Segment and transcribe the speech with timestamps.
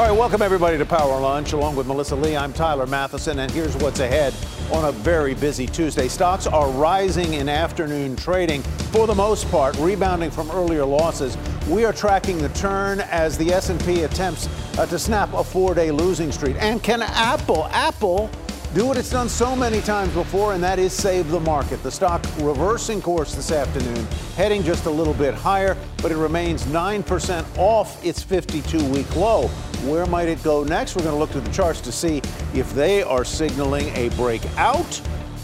[0.00, 1.52] All right, welcome everybody to Power Lunch.
[1.52, 4.32] Along with Melissa Lee, I'm Tyler Mathisen, and here's what's ahead
[4.72, 6.08] on a very busy Tuesday.
[6.08, 11.36] Stocks are rising in afternoon trading, for the most part, rebounding from earlier losses.
[11.68, 16.32] We are tracking the turn as the S&P attempts uh, to snap a four-day losing
[16.32, 16.56] streak.
[16.58, 18.30] And can Apple, Apple
[18.74, 21.82] do what it's done so many times before, and that is save the market.
[21.82, 26.64] The stock reversing course this afternoon, heading just a little bit higher, but it remains
[26.66, 29.48] 9% off its 52 week low.
[29.84, 30.94] Where might it go next?
[30.94, 32.18] We're going to look at the charts to see
[32.54, 35.00] if they are signaling a breakout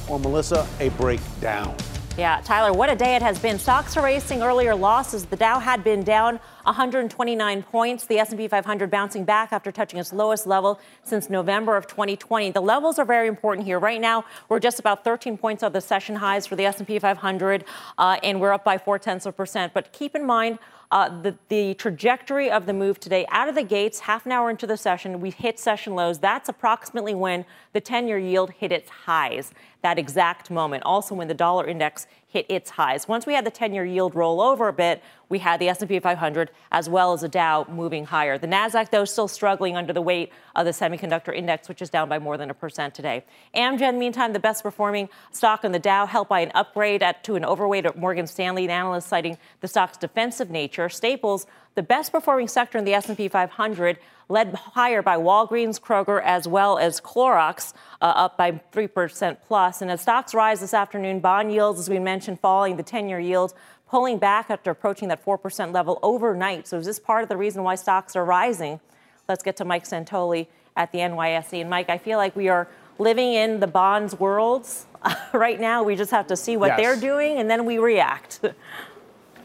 [0.09, 1.75] or, Melissa, a breakdown.
[2.17, 3.59] Yeah, Tyler, what a day it has been.
[3.59, 5.27] Stocks are racing earlier losses.
[5.27, 8.07] The Dow had been down 129 points.
[8.07, 12.53] The S&P 500 bouncing back after touching its lowest level since November of 2020.
[12.53, 13.79] The levels are very important here.
[13.79, 17.67] Right now, we're just about 13 points of the session highs for the S&P 500,
[17.99, 19.75] uh, and we're up by four tenths of percent.
[19.75, 20.59] But keep in mind,
[20.91, 24.49] uh, the, the, trajectory of the move today out of the gates, half an hour
[24.51, 26.21] into the session, we hit session lows.
[26.21, 27.45] That's approximately when
[27.77, 30.83] the 10 year yield hit its highs, that exact moment.
[30.85, 33.07] Also, when the dollar index hit its highs.
[33.07, 36.01] Once we had the 10 year yield roll over a bit, we had the S&P
[36.01, 38.39] 500 as well as the Dow moving higher.
[38.39, 42.09] The Nasdaq though still struggling under the weight of the semiconductor index which is down
[42.09, 43.25] by more than a percent today.
[43.55, 47.37] Amgen meantime the best performing stock in the Dow helped by an upgrade at, to
[47.37, 50.89] an overweight at Morgan Stanley, analysts citing the stock's defensive nature.
[50.89, 56.49] Staples the best performing sector in the S&P 500 led higher by Walgreens, Kroger, as
[56.49, 59.83] well as Clorox, uh, up by 3% plus.
[59.83, 63.21] And as stocks rise this afternoon, bond yields, as we mentioned, falling, the 10 year
[63.21, 63.55] yield
[63.89, 66.67] pulling back after approaching that 4% level overnight.
[66.67, 68.81] So is this part of the reason why stocks are rising?
[69.29, 71.61] Let's get to Mike Santoli at the NYSE.
[71.61, 72.69] And Mike, I feel like we are
[72.99, 74.87] living in the bonds worlds
[75.33, 75.83] right now.
[75.83, 76.79] We just have to see what yes.
[76.79, 78.41] they're doing and then we react.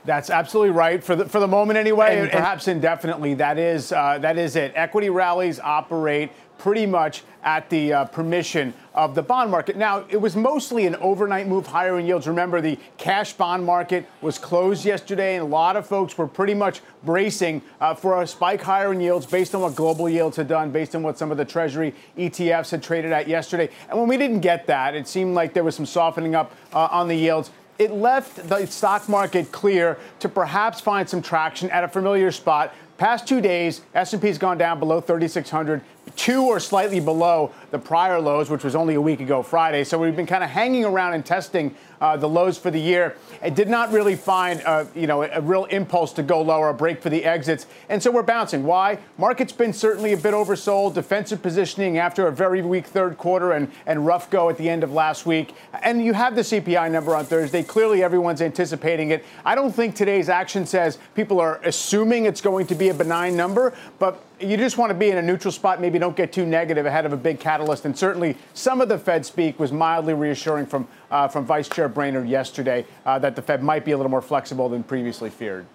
[0.04, 3.36] That's absolutely right for the for the moment anyway, and, and perhaps indefinitely.
[3.36, 4.74] That is uh, that is it.
[4.76, 6.32] Equity rallies operate
[6.62, 9.76] pretty much at the uh, permission of the bond market.
[9.76, 12.28] Now, it was mostly an overnight move higher in yields.
[12.28, 16.54] Remember, the cash bond market was closed yesterday, and a lot of folks were pretty
[16.54, 20.48] much bracing uh, for a spike higher in yields based on what global yields had
[20.48, 23.68] done, based on what some of the Treasury ETFs had traded at yesterday.
[23.90, 26.90] And when we didn't get that, it seemed like there was some softening up uh,
[26.92, 27.50] on the yields
[27.82, 32.76] it left the stock market clear to perhaps find some traction at a familiar spot.
[33.00, 35.82] Past two days, S&P's gone down below 3,600
[36.16, 39.84] two or slightly below the prior lows, which was only a week ago Friday.
[39.84, 43.16] So we've been kind of hanging around and testing uh, the lows for the year.
[43.44, 46.74] It did not really find, uh, you know, a real impulse to go lower, a
[46.74, 48.64] break for the exits, and so we're bouncing.
[48.64, 48.98] Why?
[49.18, 50.96] Market's been certainly a bit oversold.
[50.96, 54.84] Defensive positioning after a very weak third quarter and and rough go at the end
[54.84, 55.54] of last week.
[55.84, 57.62] And you have the CPI number on Thursday.
[57.62, 59.24] Clearly, everyone's anticipating it.
[59.46, 63.38] I don't think today's action says people are assuming it's going to be a benign
[63.38, 65.82] number, but you just want to be in a neutral spot.
[65.82, 67.86] Maybe don't get too negative ahead of a big catalyst.
[67.86, 71.88] And certainly, some of the Fed speak was mildly reassuring from uh, from Vice Chair
[71.88, 75.66] Brainard yesterday uh, that the Fed might be a little more flexible than previously feared.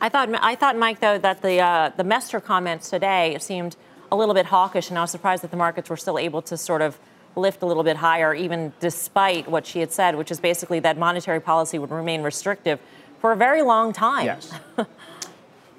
[0.00, 3.76] I thought, I thought, Mike, though, that the uh, the Mester comments today seemed
[4.12, 6.56] a little bit hawkish, and I was surprised that the markets were still able to
[6.56, 6.98] sort of
[7.34, 10.96] lift a little bit higher, even despite what she had said, which is basically that
[10.96, 12.80] monetary policy would remain restrictive
[13.18, 14.26] for a very long time.
[14.26, 14.52] Yes.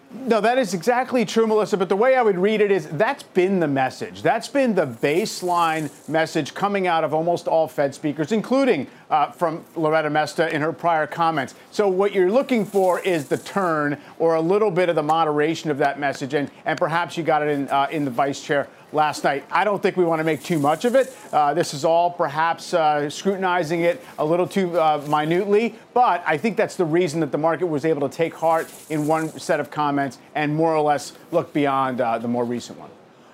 [0.09, 1.75] No, that is exactly true, Melissa.
[1.75, 4.21] But the way I would read it is that's been the message.
[4.21, 9.65] That's been the baseline message coming out of almost all Fed speakers, including uh, from
[9.75, 11.55] Loretta Mester in her prior comments.
[11.71, 15.71] So what you're looking for is the turn or a little bit of the moderation
[15.71, 18.69] of that message, and, and perhaps you got it in uh, in the vice chair
[18.91, 19.43] last night.
[19.51, 21.15] I don't think we want to make too much of it.
[21.31, 26.37] Uh, this is all perhaps uh, scrutinizing it a little too uh, minutely, but I
[26.37, 29.59] think that's the reason that the market was able to take heart in one set
[29.59, 32.89] of comments and more or less look beyond uh, the more recent one.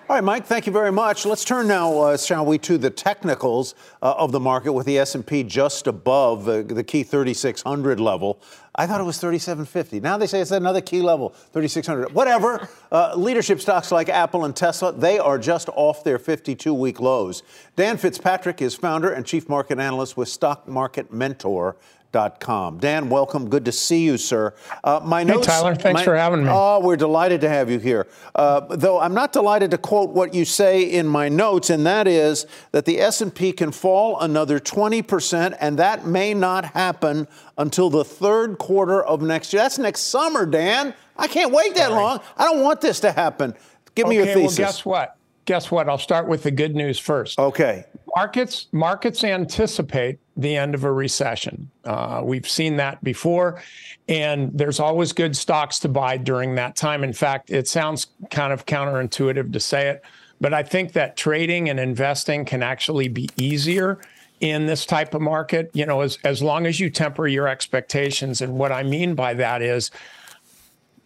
[0.09, 0.45] All right, Mike.
[0.45, 1.25] Thank you very much.
[1.25, 4.99] Let's turn now, uh, shall we, to the technicals uh, of the market with the
[4.99, 8.41] S&P just above uh, the key 3600 level.
[8.75, 10.01] I thought it was 3750.
[10.01, 12.13] Now they say it's another key level, 3600.
[12.13, 12.67] Whatever.
[12.91, 17.41] Uh, leadership stocks like Apple and Tesla, they are just off their 52-week lows.
[17.77, 21.77] Dan Fitzpatrick is founder and chief market analyst with Stock Market Mentor.
[22.13, 23.49] Dan, welcome.
[23.49, 24.53] Good to see you, sir.
[24.83, 25.75] Uh, my notes, hey, Tyler.
[25.75, 26.49] Thanks my, for having me.
[26.51, 28.07] Oh, we're delighted to have you here.
[28.35, 32.07] Uh, though I'm not delighted to quote what you say in my notes, and that
[32.07, 37.27] is that the S&P can fall another 20 percent, and that may not happen
[37.57, 39.63] until the third quarter of next year.
[39.63, 40.93] That's next summer, Dan.
[41.17, 42.19] I can't wait that long.
[42.37, 43.55] I don't want this to happen.
[43.95, 44.59] Give me your thesis.
[44.59, 45.17] Well, guess what?
[45.45, 45.89] Guess what?
[45.89, 47.37] I'll start with the good news first.
[47.39, 47.85] Okay.
[48.15, 51.71] Markets markets anticipate the end of a recession.
[51.83, 53.61] Uh, we've seen that before,
[54.07, 57.03] and there's always good stocks to buy during that time.
[57.03, 60.03] In fact, it sounds kind of counterintuitive to say it,
[60.39, 63.99] but I think that trading and investing can actually be easier
[64.41, 65.71] in this type of market.
[65.73, 69.33] You know, as as long as you temper your expectations, and what I mean by
[69.35, 69.89] that is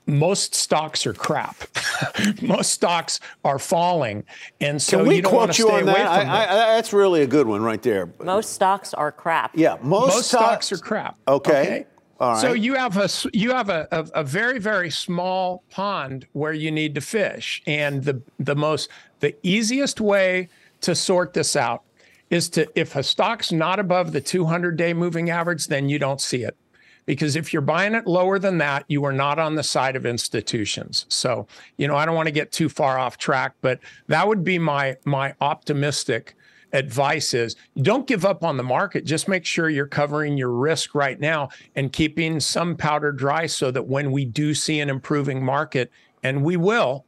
[0.08, 1.56] most stocks are crap.
[2.42, 4.24] most stocks are falling,
[4.62, 6.08] and so Can we you don't quote you on that?
[6.08, 8.10] I, I, that's really a good one right there.
[8.24, 9.52] Most stocks are crap.
[9.54, 11.18] Yeah, most, most stocks, are crap.
[11.28, 11.62] Okay.
[11.62, 11.86] okay?
[12.20, 12.42] All right.
[12.42, 16.72] So you have a you have a, a, a, very very small pond where you
[16.72, 18.90] need to fish, and the the most
[19.20, 20.50] the easiest way
[20.82, 21.84] to sort this out
[22.30, 26.22] is to if a stock's not above the 200 day moving average, then you don't
[26.22, 26.58] see it
[27.08, 30.06] because if you're buying it lower than that, you are not on the side of
[30.06, 31.08] institutions.
[31.10, 34.44] So, you know, I don't want to get too far off track, but that would
[34.44, 36.36] be my my optimistic
[36.74, 39.06] advice is don't give up on the market.
[39.06, 43.72] Just make sure you're covering your risk right now and keeping some powder dry so
[43.72, 45.90] that when we do see an improving market,
[46.24, 47.06] and we will,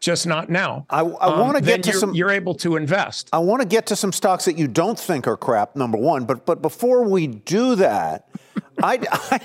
[0.00, 0.86] just not now.
[0.88, 2.14] I, I um, want to get to you're, some.
[2.14, 3.28] You're able to invest.
[3.34, 5.76] I want to get to some stocks that you don't think are crap.
[5.76, 8.28] Number one, but but before we do that,
[8.82, 9.40] I,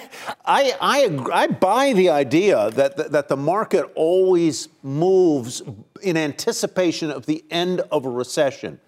[0.45, 5.61] I, I, I, buy the idea that, that, that the market always moves
[6.01, 8.79] in anticipation of the end of a recession.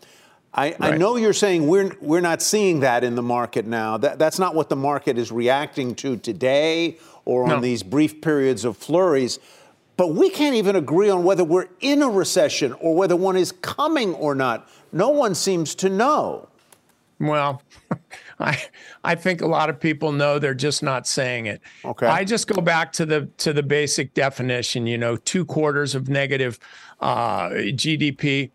[0.54, 0.82] I, right.
[0.82, 3.98] I, know you're saying we're we're not seeing that in the market now.
[3.98, 7.60] That, that's not what the market is reacting to today or on no.
[7.62, 9.40] these brief periods of flurries.
[9.96, 13.52] But we can't even agree on whether we're in a recession or whether one is
[13.52, 14.68] coming or not.
[14.92, 16.50] No one seems to know.
[17.20, 17.62] Well,
[18.42, 18.62] I
[19.04, 21.62] I think a lot of people know they're just not saying it.
[21.86, 22.08] Okay.
[22.08, 24.88] I just go back to the to the basic definition.
[24.88, 26.60] You know, two quarters of negative
[27.00, 28.52] uh, GDP,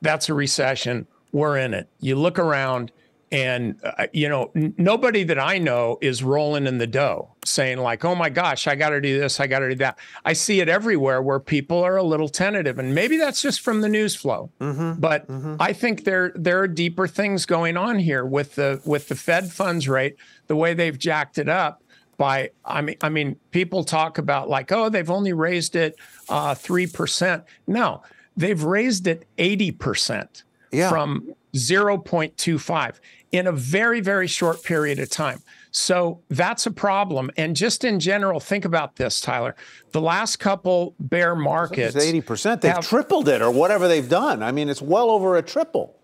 [0.00, 1.06] that's a recession.
[1.32, 1.88] We're in it.
[2.00, 2.92] You look around
[3.32, 7.78] and uh, you know n- nobody that i know is rolling in the dough saying
[7.78, 10.32] like oh my gosh i got to do this i got to do that i
[10.32, 13.88] see it everywhere where people are a little tentative and maybe that's just from the
[13.88, 14.98] news flow mm-hmm.
[15.00, 15.56] but mm-hmm.
[15.58, 19.50] i think there there are deeper things going on here with the with the fed
[19.50, 21.82] funds rate the way they've jacked it up
[22.16, 25.96] by I mean I mean people talk about like oh they've only raised it
[26.28, 27.44] uh, 3%.
[27.66, 28.02] No,
[28.36, 30.42] they've raised it 80%
[30.72, 30.88] yeah.
[30.88, 33.00] from 0.25
[33.32, 35.42] in a very, very short period of time.
[35.70, 37.30] So that's a problem.
[37.36, 39.54] And just in general, think about this, Tyler.
[39.92, 44.42] The last couple bear markets, eighty percent, they've have, tripled it or whatever they've done.
[44.42, 45.94] I mean, it's well over a triple.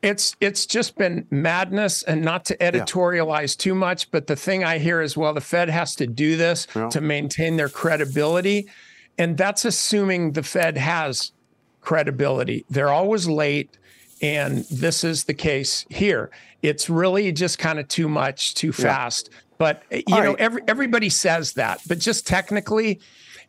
[0.00, 3.64] It's it's just been madness, and not to editorialize yeah.
[3.64, 6.66] too much, but the thing I hear is, well, the Fed has to do this
[6.74, 6.88] yeah.
[6.88, 8.68] to maintain their credibility,
[9.18, 11.32] and that's assuming the Fed has
[11.82, 12.64] credibility.
[12.70, 13.76] They're always late.
[14.20, 16.30] And this is the case here.
[16.62, 19.28] It's really just kind of too much, too fast.
[19.30, 19.38] Yeah.
[19.58, 20.40] But you All know, right.
[20.40, 23.00] every, everybody says that, but just technically,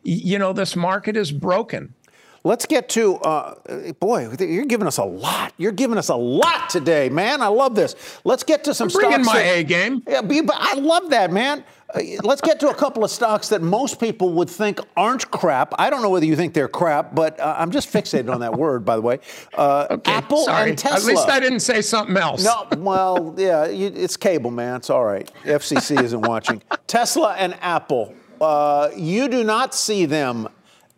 [0.02, 1.94] you know, this market is broken.
[2.42, 5.52] Let's get to, uh, boy, you're giving us a lot.
[5.58, 7.42] You're giving us a lot today, man.
[7.42, 7.94] I love this.
[8.24, 9.06] Let's get to some I'm stocks.
[9.06, 10.02] Bringing my A game.
[10.08, 11.62] Yeah, but I love that, man.
[11.94, 15.74] Uh, let's get to a couple of stocks that most people would think aren't crap.
[15.78, 18.54] I don't know whether you think they're crap, but uh, I'm just fixated on that
[18.54, 19.20] word, by the way.
[19.54, 20.70] Uh, okay, Apple sorry.
[20.70, 20.98] and Tesla.
[20.98, 22.44] At least I didn't say something else.
[22.44, 24.76] No, well, yeah, you, it's cable, man.
[24.76, 25.30] It's all right.
[25.44, 26.62] FCC isn't watching.
[26.86, 28.14] Tesla and Apple.
[28.40, 30.48] Uh, you do not see them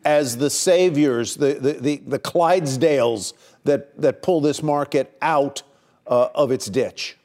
[0.04, 3.34] as the saviors, the, the, the, the Clydesdales
[3.64, 5.62] that, that pull this market out
[6.06, 7.16] uh, of its ditch.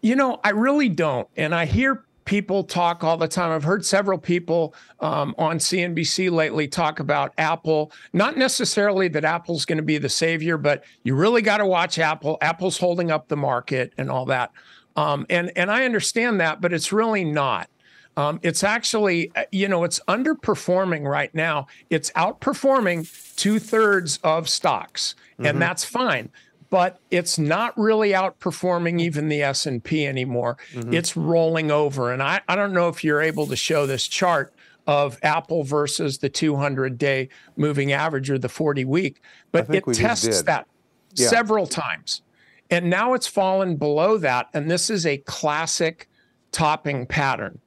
[0.00, 1.28] You know, I really don't.
[1.36, 3.50] And I hear people talk all the time.
[3.50, 7.92] I've heard several people um, on CNBC lately talk about Apple.
[8.12, 11.98] Not necessarily that Apple's going to be the savior, but you really got to watch
[11.98, 12.38] Apple.
[12.40, 14.52] Apple's holding up the market and all that.
[14.96, 17.68] Um, and and I understand that, but it's really not.
[18.16, 21.66] Um, it's actually, uh, you know, it's underperforming right now.
[21.90, 25.46] It's outperforming two thirds of stocks, mm-hmm.
[25.46, 26.30] and that's fine
[26.74, 30.56] but it's not really outperforming even the S&P anymore.
[30.72, 30.92] Mm-hmm.
[30.92, 32.12] It's rolling over.
[32.12, 34.52] And I, I don't know if you're able to show this chart
[34.88, 39.20] of Apple versus the 200 day moving average or the 40 week,
[39.52, 40.66] but it tests that
[41.14, 41.28] yeah.
[41.28, 42.22] several times.
[42.70, 44.48] And now it's fallen below that.
[44.52, 46.08] And this is a classic
[46.50, 47.60] topping pattern.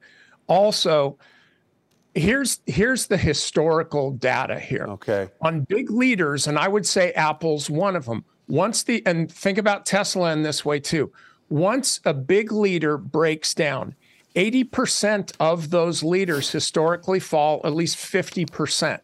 [0.47, 1.17] Also,
[2.13, 4.87] here's here's the historical data here.
[4.89, 5.29] Okay.
[5.39, 9.57] On big leaders, and I would say Apple's one of them once the and think
[9.57, 11.11] about Tesla in this way too.
[11.49, 13.95] Once a big leader breaks down,
[14.35, 18.99] 80% of those leaders historically fall at least 50%.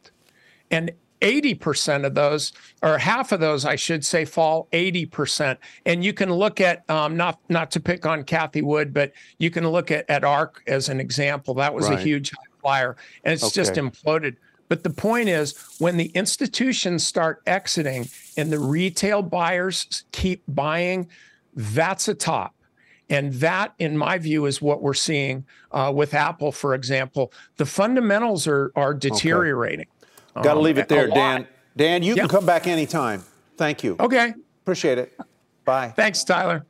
[0.69, 5.57] And 80% of those, or half of those, I should say, fall 80%.
[5.85, 9.49] And you can look at, um, not, not to pick on Cathie Wood, but you
[9.49, 11.53] can look at, at ARK as an example.
[11.55, 11.97] That was right.
[11.97, 12.31] a huge
[12.61, 13.53] flyer, and it's okay.
[13.53, 14.35] just imploded.
[14.73, 21.07] But the point is, when the institutions start exiting and the retail buyers keep buying,
[21.55, 22.55] that's a top.
[23.07, 27.31] And that, in my view, is what we're seeing uh, with Apple, for example.
[27.57, 29.85] The fundamentals are are deteriorating.
[30.35, 30.43] Okay.
[30.43, 31.47] Got to um, leave it there, Dan.
[31.77, 33.23] Dan, you can come back anytime.
[33.57, 33.95] Thank you.
[33.99, 34.33] Okay.
[34.63, 35.15] Appreciate it.
[35.65, 35.93] Bye.
[35.95, 36.65] Thanks, Tyler.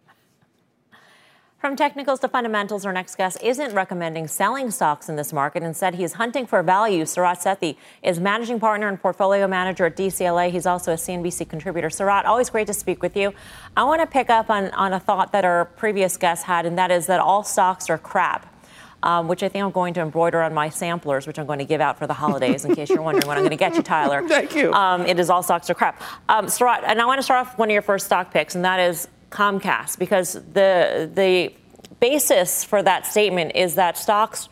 [1.64, 5.64] From technicals to fundamentals, our next guest isn't recommending selling stocks in this market.
[5.64, 7.06] Instead, he is hunting for value.
[7.06, 10.52] Sarat Sethi is managing partner and portfolio manager at DCLA.
[10.52, 11.88] He's also a CNBC contributor.
[11.88, 13.34] Sarat, always great to speak with you.
[13.78, 16.78] I want to pick up on, on a thought that our previous guest had, and
[16.78, 18.54] that is that all stocks are crap.
[19.02, 21.66] Um, which I think I'm going to embroider on my samplers, which I'm going to
[21.66, 23.84] give out for the holidays, in case you're wondering what I'm going to get you,
[23.84, 24.22] Tyler.
[24.28, 24.72] Thank you.
[24.72, 26.02] Um, it is all stocks are crap.
[26.30, 28.64] Um, Sarat, and I want to start off one of your first stock picks, and
[28.64, 31.52] that is Comcast because the the
[32.00, 34.50] basis for that statement is that stocks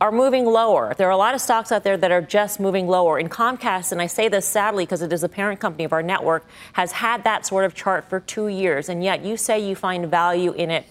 [0.00, 0.94] are moving lower.
[0.96, 3.20] There are a lot of stocks out there that are just moving lower.
[3.20, 6.02] In Comcast, and I say this sadly because it is a parent company of our
[6.02, 9.76] network, has had that sort of chart for two years, and yet you say you
[9.76, 10.86] find value in it.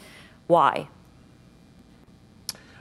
[0.48, 0.88] Why?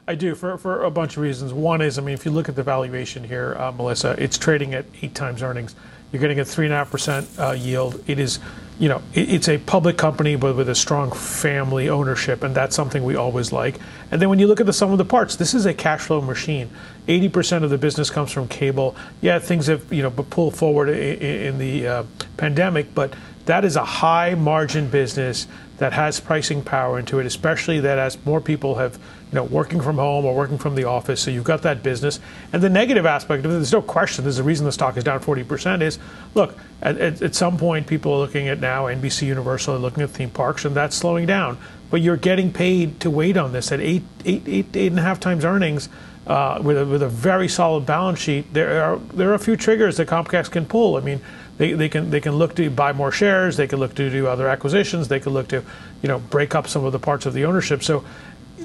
[0.07, 1.53] I do for, for a bunch of reasons.
[1.53, 4.75] One is, I mean, if you look at the valuation here, uh, Melissa, it's trading
[4.75, 5.75] at eight times earnings.
[6.13, 8.03] You're getting a three and a half percent uh, yield.
[8.07, 8.41] It is
[8.81, 13.05] you know, it's a public company but with a strong family ownership, and that's something
[13.05, 13.79] we always like.
[14.11, 16.01] And then when you look at the sum of the parts, this is a cash
[16.01, 16.71] flow machine.
[17.07, 18.97] 80% of the business comes from cable.
[19.21, 22.05] Yeah, things have you know pulled forward in, the uh,
[22.39, 23.13] pandemic, but
[23.45, 28.17] that is a high margin business that has pricing power into it, especially that as
[28.25, 28.99] more people have
[29.31, 31.21] you know, working from home or working from the office.
[31.21, 32.19] So you've got that business.
[32.53, 35.05] And the negative aspect of it, there's no question, there's a reason the stock is
[35.05, 35.99] down 40%, is
[36.35, 40.03] look, at, at, at some point, people are looking at now NBC Universal are looking
[40.03, 41.59] at theme parks, and that's slowing down.
[41.91, 45.03] But you're getting paid to wait on this at eight, eight, eight, eight and a
[45.03, 45.89] half times earnings.
[46.27, 49.57] Uh, with, a, with a very solid balance sheet, there are there are a few
[49.57, 50.97] triggers that Comcast can pull.
[50.97, 51.21] I mean,
[51.57, 54.29] they, they can they can look to buy more shares, they can look to do
[54.29, 55.65] other acquisitions, they can look to,
[56.03, 57.83] you know, break up some of the parts of the ownership.
[57.83, 58.05] So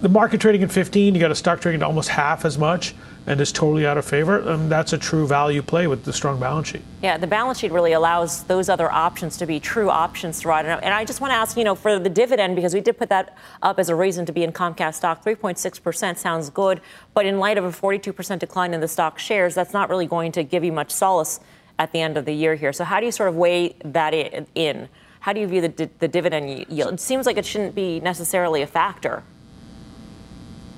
[0.02, 2.94] the market trading at 15, you got a stock trading at almost half as much
[3.28, 4.38] and is totally out of favor.
[4.38, 6.84] And that's a true value play with the strong balance sheet.
[7.02, 10.66] Yeah, the balance sheet really allows those other options to be true options to ride.
[10.66, 13.10] And I just want to ask, you know, for the dividend, because we did put
[13.10, 16.82] that up as a reason to be in Comcast stock, 3.6% sounds good.
[17.14, 20.32] But in light of a 42% decline in the stock shares, that's not really going
[20.34, 21.40] to give you much solace
[21.80, 22.74] at the end of the year here.
[22.74, 24.90] So how do you sort of weigh that in?
[25.22, 26.94] How do you view the, the dividend yield?
[26.94, 29.24] It seems like it shouldn't be necessarily a factor.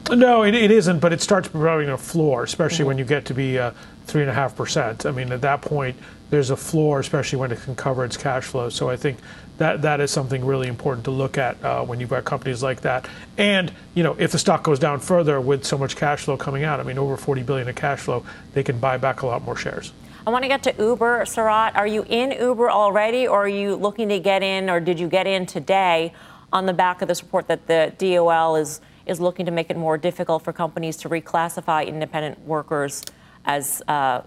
[0.09, 2.87] No, it, it isn't, but it starts providing a floor, especially mm-hmm.
[2.87, 3.71] when you get to be uh,
[4.05, 5.05] three and a half percent.
[5.05, 5.97] I mean, at that point,
[6.29, 8.69] there's a floor, especially when it can cover its cash flow.
[8.69, 9.17] So I think
[9.57, 12.81] that that is something really important to look at uh, when you've got companies like
[12.81, 13.07] that.
[13.37, 16.63] And you know, if the stock goes down further with so much cash flow coming
[16.63, 19.41] out, I mean, over 40 billion of cash flow, they can buy back a lot
[19.43, 19.91] more shares.
[20.25, 21.75] I want to get to Uber, Sarat.
[21.75, 25.07] Are you in Uber already, or are you looking to get in, or did you
[25.07, 26.13] get in today
[26.51, 28.81] on the back of this report that the DOL is?
[29.07, 33.03] Is looking to make it more difficult for companies to reclassify independent workers
[33.45, 34.21] as, uh,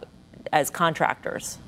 [0.53, 1.59] as contractors.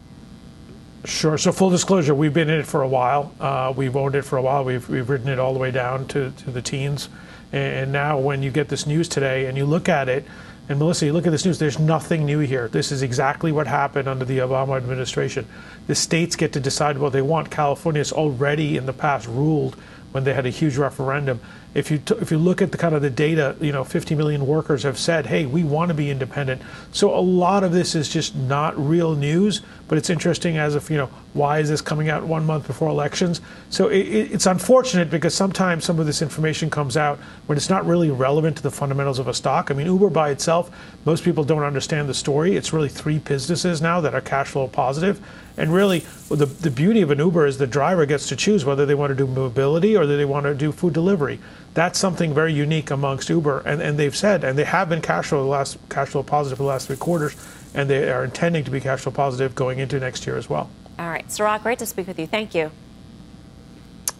[1.04, 1.36] Sure.
[1.36, 3.34] So full disclosure, we've been in it for a while.
[3.40, 4.64] Uh, we've owned it for a while.
[4.64, 7.08] We've, we've ridden it all the way down to, to the teens.
[7.52, 10.24] And now when you get this news today and you look at it,
[10.68, 12.68] and Melissa, you look at this news, there's nothing new here.
[12.68, 15.46] This is exactly what happened under the Obama administration.
[15.88, 17.50] The states get to decide what they want.
[17.50, 19.76] California's already in the past ruled
[20.12, 21.40] when they had a huge referendum
[21.74, 24.14] if you t- if you look at the kind of the data, you know, 50
[24.14, 26.60] million workers have said, "Hey, we want to be independent."
[26.92, 30.90] So a lot of this is just not real news, but it's interesting as if
[30.90, 33.40] you know, why is this coming out one month before elections?
[33.70, 37.86] So it, it's unfortunate because sometimes some of this information comes out when it's not
[37.86, 39.70] really relevant to the fundamentals of a stock.
[39.70, 40.70] I mean, Uber by itself,
[41.04, 42.56] most people don't understand the story.
[42.56, 45.20] It's really three businesses now that are cash flow positive.
[45.56, 48.86] And really, the, the beauty of an Uber is the driver gets to choose whether
[48.86, 51.38] they want to do mobility or they want to do food delivery
[51.74, 55.26] that's something very unique amongst Uber, and, and they've said, and they have been cash
[55.26, 57.34] flow last cash flow positive for the last three quarters,
[57.74, 60.68] and they are intending to be cash flow positive going into next year as well.
[61.02, 62.28] All right, Sarat, great to speak with you.
[62.28, 62.70] Thank you.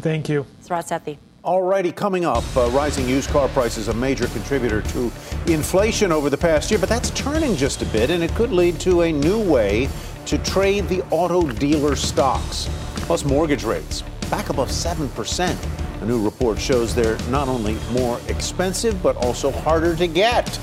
[0.01, 1.17] Thank you, Sarat Sethi.
[1.45, 5.13] Alrighty, coming up, uh, rising used car prices a major contributor to
[5.47, 8.81] inflation over the past year, but that's turning just a bit, and it could lead
[8.81, 9.89] to a new way
[10.27, 12.69] to trade the auto dealer stocks.
[13.07, 15.57] Plus, mortgage rates back above seven percent.
[16.01, 20.59] A new report shows they're not only more expensive, but also harder to get.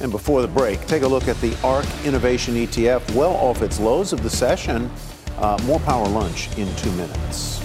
[0.00, 3.78] And before the break, take a look at the ARK Innovation ETF, well off its
[3.78, 4.90] lows of the session.
[5.40, 7.62] Uh, more power lunch in two minutes.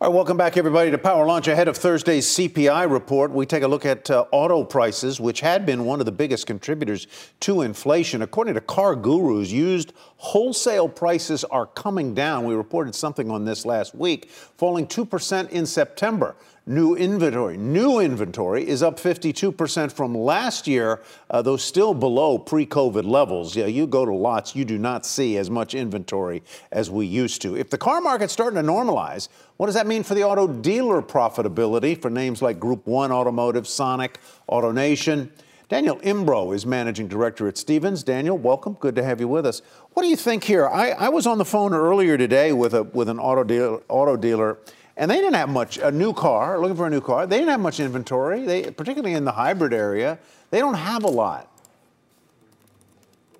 [0.00, 1.48] All right, welcome back, everybody, to Power Lunch.
[1.48, 5.66] Ahead of Thursday's CPI report, we take a look at uh, auto prices, which had
[5.66, 7.08] been one of the biggest contributors
[7.40, 8.22] to inflation.
[8.22, 12.44] According to Car Gurus, used wholesale prices are coming down.
[12.44, 16.36] We reported something on this last week, falling 2% in September
[16.68, 17.56] new inventory.
[17.56, 23.56] New inventory is up 52% from last year, uh, though still below pre COVID levels.
[23.56, 27.42] Yeah, you go to lots, you do not see as much inventory as we used
[27.42, 27.56] to.
[27.56, 31.02] If the car market's starting to normalize, what does that mean for the auto dealer
[31.02, 35.30] profitability for names like Group 1 Automotive, Sonic, AutoNation?
[35.68, 38.02] Daniel Imbro is managing director at Stephens.
[38.02, 38.74] Daniel, welcome.
[38.80, 39.60] Good to have you with us.
[39.92, 40.66] What do you think here?
[40.66, 44.16] I, I was on the phone earlier today with a with an auto dealer, auto
[44.16, 44.58] dealer
[44.98, 47.26] and they didn't have much a new car looking for a new car.
[47.26, 48.44] They didn't have much inventory.
[48.44, 50.18] They particularly in the hybrid area
[50.50, 51.50] they don't have a lot.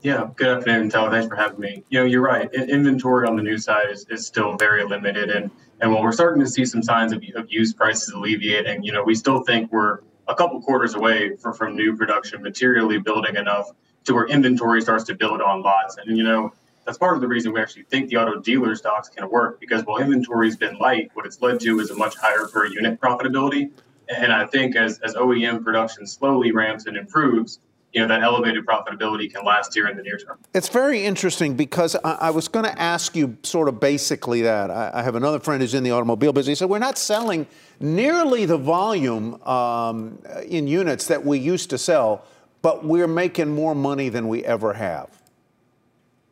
[0.00, 1.10] Yeah good afternoon Tyler.
[1.10, 1.84] thanks for having me.
[1.90, 2.52] You know you're right.
[2.54, 5.30] Inventory on the new side is, is still very limited.
[5.30, 5.50] And
[5.80, 9.02] and while we're starting to see some signs of, of used prices alleviating you know
[9.02, 9.98] we still think we're
[10.28, 13.70] a couple quarters away from new production materially building enough
[14.04, 15.96] to where inventory starts to build on lots.
[15.96, 16.52] And you know
[16.88, 19.84] that's part of the reason we actually think the auto dealer stocks can work because
[19.84, 23.70] while inventory's been light, what it's led to is a much higher per unit profitability.
[24.08, 27.58] And I think as, as OEM production slowly ramps and improves,
[27.92, 30.38] you know that elevated profitability can last here in the near term.
[30.54, 34.70] It's very interesting because I, I was going to ask you sort of basically that.
[34.70, 36.58] I, I, have another friend who's in the automobile business.
[36.58, 37.46] He said we're not selling
[37.80, 42.24] nearly the volume um, in units that we used to sell,
[42.62, 45.17] but we're making more money than we ever have.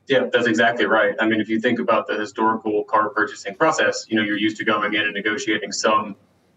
[0.09, 1.15] Yeah, that's exactly right.
[1.19, 4.57] I mean, if you think about the historical car purchasing process, you know, you're used
[4.59, 6.15] to going in and negotiating some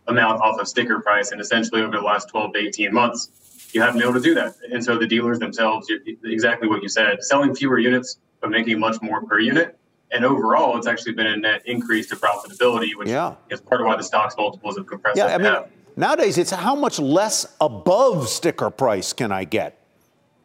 [0.08, 3.32] amount off of sticker price, and essentially over the last 12 to 18 months,
[3.74, 4.56] you haven't been able to do that.
[4.72, 5.92] And so the dealers themselves,
[6.24, 9.78] exactly what you said, selling fewer units but making much more per unit.
[10.12, 13.36] And overall, it's actually been a net increase to profitability, which yeah.
[13.50, 15.18] is part of why the stocks multiples have compressed.
[15.18, 15.56] Yeah, I mean,
[15.96, 19.86] nowadays it's how much less above sticker price can I get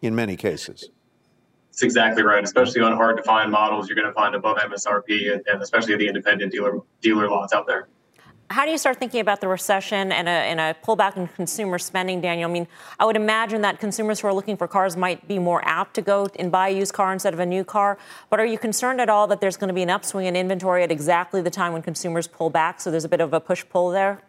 [0.02, 0.90] in many cases.
[1.74, 2.44] It's exactly right.
[2.44, 5.96] Especially on hard to find models, you're going to find above MSRP, and, and especially
[5.96, 7.88] the independent dealer dealer lots out there.
[8.48, 11.80] How do you start thinking about the recession and a, and a, pullback in consumer
[11.80, 12.48] spending, Daniel?
[12.48, 12.68] I mean,
[13.00, 16.02] I would imagine that consumers who are looking for cars might be more apt to
[16.02, 17.98] go and buy a used car instead of a new car.
[18.30, 20.84] But are you concerned at all that there's going to be an upswing in inventory
[20.84, 22.80] at exactly the time when consumers pull back?
[22.80, 24.20] So there's a bit of a push pull there?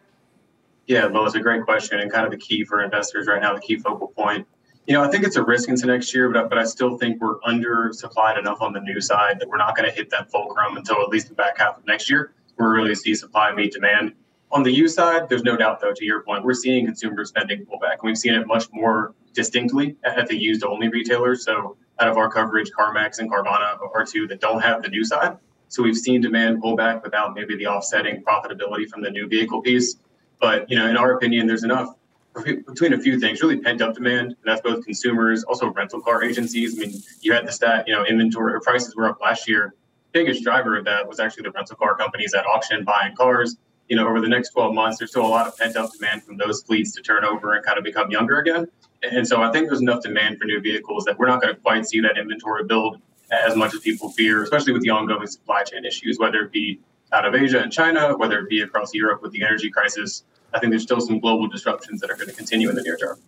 [0.87, 3.53] Yeah, well, it's a great question and kind of the key for investors right now,
[3.53, 4.47] the key focal point.
[4.87, 7.19] You know, I think it's a risk into next year, but but I still think
[7.19, 10.77] we're undersupplied enough on the new side that we're not going to hit that fulcrum
[10.77, 12.33] until at least the back half of next year.
[12.57, 14.13] We're really see supply meet demand.
[14.51, 17.65] On the U side, there's no doubt, though, to your point, we're seeing consumer spending
[17.65, 18.03] pull back.
[18.03, 21.43] We've seen it much more distinctly at the used only retailers.
[21.43, 25.03] So, out of our coverage, CarMax and Carvana are two that don't have the new
[25.03, 25.37] side.
[25.67, 29.61] So, we've seen demand pull back without maybe the offsetting profitability from the new vehicle
[29.61, 29.95] piece.
[30.39, 31.95] But, you know, in our opinion, there's enough
[32.43, 36.23] between a few things, really pent up demand, and that's both consumers, also rental car
[36.23, 36.77] agencies.
[36.77, 39.73] I mean, you had the stat, you know, inventory or prices were up last year.
[40.11, 43.57] Biggest driver of that was actually the rental car companies at auction buying cars.
[43.87, 46.23] You know, over the next 12 months, there's still a lot of pent up demand
[46.23, 48.67] from those fleets to turn over and kind of become younger again.
[49.03, 51.61] And so I think there's enough demand for new vehicles that we're not going to
[51.61, 52.99] quite see that inventory build
[53.31, 56.79] as much as people fear, especially with the ongoing supply chain issues, whether it be
[57.11, 60.23] out of Asia and China, whether it be across Europe with the energy crisis.
[60.55, 62.97] I think there's still some global disruptions that are going to continue in the near
[62.97, 63.19] term.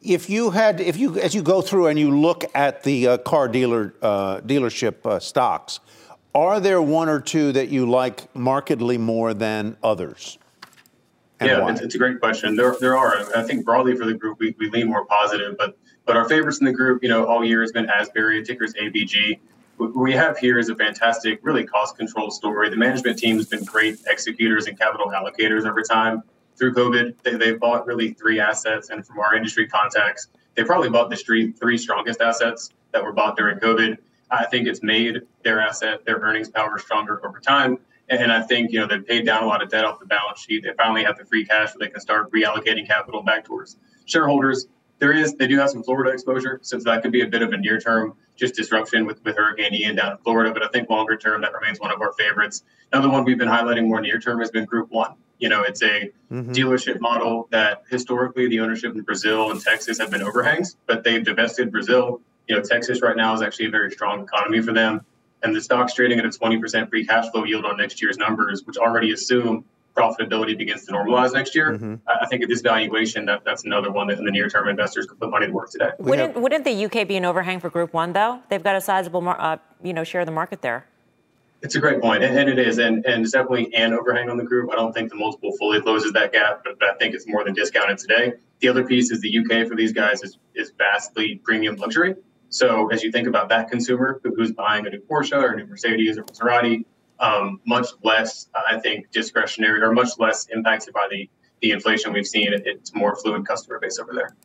[0.00, 3.18] If you had, if you, as you go through and you look at the uh,
[3.18, 5.80] car dealer uh, dealership uh, stocks,
[6.34, 10.38] are there one or two that you like markedly more than others?
[11.40, 12.56] And yeah, it's, it's, a great question.
[12.56, 13.24] There, there are.
[13.36, 16.58] I think broadly for the group, we, we lean more positive, but but our favorites
[16.58, 19.38] in the group, you know, all year has been Asbury, ticker's ABG.
[19.76, 22.70] What we have here is a fantastic, really cost control story.
[22.70, 26.22] The management team has been great executors and capital allocators over time
[26.58, 28.90] through COVID, they, they've bought really three assets.
[28.90, 33.12] And from our industry contacts, they probably bought the street three strongest assets that were
[33.12, 33.98] bought during COVID.
[34.30, 37.78] I think it's made their asset, their earnings power stronger over time.
[38.10, 40.40] And I think, you know, they've paid down a lot of debt off the balance
[40.40, 40.64] sheet.
[40.64, 44.66] They finally have the free cash where they can start reallocating capital back towards shareholders.
[44.98, 47.52] There is, they do have some Florida exposure, so that could be a bit of
[47.52, 50.52] a near term just disruption with, with Hurricane Ian down in Florida.
[50.52, 52.64] But I think longer term, that remains one of our favorites.
[52.92, 55.14] Another one we've been highlighting more near term has been Group One.
[55.38, 56.52] You know, it's a mm-hmm.
[56.52, 61.24] dealership model that historically the ownership in Brazil and Texas have been overhangs, but they've
[61.24, 62.20] divested Brazil.
[62.48, 65.04] You know, Texas right now is actually a very strong economy for them.
[65.42, 68.64] And the stock's trading at a 20% free cash flow yield on next year's numbers,
[68.64, 69.64] which already assume
[69.98, 71.96] profitability begins to normalize next year, mm-hmm.
[72.06, 75.06] I think at this valuation, that, that's another one that in the near term investors
[75.06, 75.90] could put money to work today.
[75.98, 78.40] Wouldn't, wouldn't the UK be an overhang for Group One though?
[78.48, 80.86] They've got a sizable, uh, you know, share of the market there.
[81.60, 84.36] It's a great point, and, and it is, and, and it's definitely an overhang on
[84.36, 84.70] the group.
[84.70, 87.42] I don't think the multiple fully closes that gap, but, but I think it's more
[87.44, 88.34] than discounted today.
[88.60, 92.14] The other piece is the UK for these guys is, is vastly premium luxury.
[92.50, 95.66] So as you think about that consumer who's buying a new Porsche or a new
[95.66, 96.84] Mercedes or Maserati,
[97.18, 101.28] um, much less, I think, discretionary or much less impacted by the,
[101.60, 102.52] the inflation we've seen.
[102.52, 104.36] It, it's more fluid customer base over there.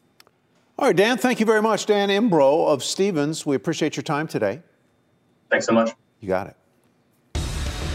[0.79, 1.85] All right, Dan, thank you very much.
[1.85, 3.45] Dan Imbro of Stephens.
[3.45, 4.61] We appreciate your time today.
[5.49, 5.91] Thanks so much.
[6.19, 6.55] You got it.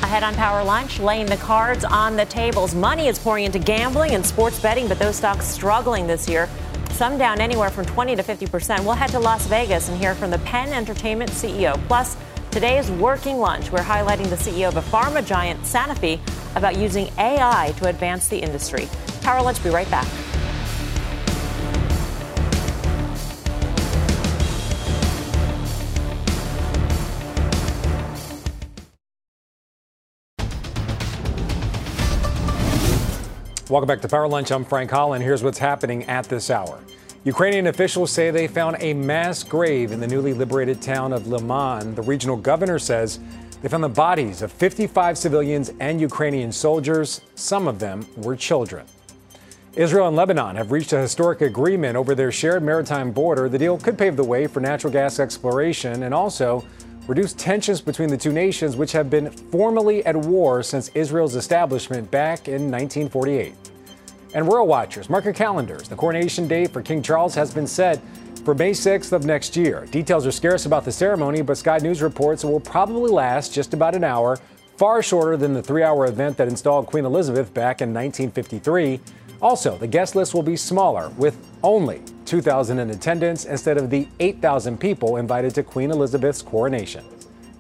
[0.03, 2.73] Ahead on Power Lunch, laying the cards on the tables.
[2.73, 6.49] Money is pouring into gambling and sports betting, but those stocks struggling this year.
[6.91, 8.85] Some down anywhere from 20 to 50 percent.
[8.85, 11.77] We'll head to Las Vegas and hear from the Penn Entertainment CEO.
[11.89, 12.17] Plus,
[12.53, 16.21] today's working lunch, we're highlighting the CEO of a pharma giant, Sanofi,
[16.55, 18.89] about using AI to advance the industry.
[19.23, 20.07] Power Lunch, be right back.
[33.71, 34.51] Welcome back to Power Lunch.
[34.51, 35.23] I'm Frank Holland.
[35.23, 36.81] Here's what's happening at this hour.
[37.25, 41.95] Ukrainian officials say they found a mass grave in the newly liberated town of Lyman.
[41.95, 43.21] The regional governor says
[43.61, 47.21] they found the bodies of 55 civilians and Ukrainian soldiers.
[47.35, 48.87] Some of them were children.
[49.75, 53.51] Israel and Lebanon have reached a historic agreement over their shared maritime border.
[53.51, 56.65] The deal could pave the way for natural gas exploration and also
[57.09, 62.09] reduce tensions between the two nations, which have been formally at war since Israel's establishment
[62.11, 63.55] back in 1948.
[64.35, 65.89] And Royal Watchers, mark your calendars.
[65.89, 67.99] The coronation date for King Charles has been set
[68.45, 69.87] for May 6th of next year.
[69.91, 73.73] Details are scarce about the ceremony, but Sky News reports it will probably last just
[73.73, 74.39] about an hour,
[74.77, 79.01] far shorter than the three hour event that installed Queen Elizabeth back in 1953.
[79.41, 84.09] Also, the guest list will be smaller, with only 2,000 in attendance instead of the
[84.21, 87.05] 8,000 people invited to Queen Elizabeth's coronation.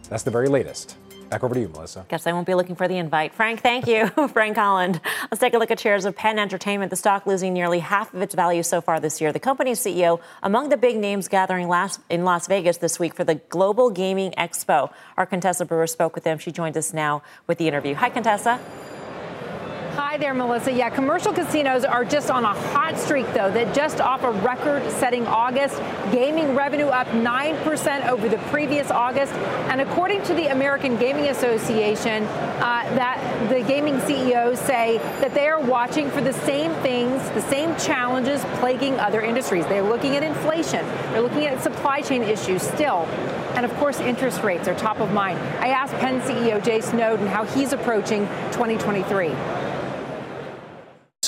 [0.09, 0.97] That's the very latest.
[1.29, 2.07] Back over to you, Melissa.
[2.09, 3.35] Guess I won't be looking for the invite.
[3.35, 4.07] Frank, thank you.
[4.33, 5.01] Frank Holland.
[5.31, 6.91] Let's take a look at shares of Penn Entertainment.
[6.91, 9.31] The stock losing nearly half of its value so far this year.
[9.31, 13.25] The company's CEO among the big names gathering last, in Las Vegas this week for
[13.25, 14.91] the Global Gaming Expo.
[15.19, 16.39] Our Contessa Brewer spoke with them.
[16.39, 17.95] She joins us now with the interview.
[17.95, 18.59] Hi, Contessa.
[19.95, 20.73] Hi there, Melissa.
[20.73, 24.89] Yeah, commercial casinos are just on a hot streak, though, that just off a record
[24.93, 25.77] setting August.
[26.13, 29.33] Gaming revenue up 9% over the previous August.
[29.69, 35.49] And according to the American Gaming Association, uh, that the gaming CEOs say that they
[35.49, 39.67] are watching for the same things, the same challenges plaguing other industries.
[39.67, 43.07] They're looking at inflation, they're looking at supply chain issues still.
[43.57, 45.39] And of course, interest rates are top of mind.
[45.59, 49.35] I asked Penn CEO Jay Snowden how he's approaching 2023.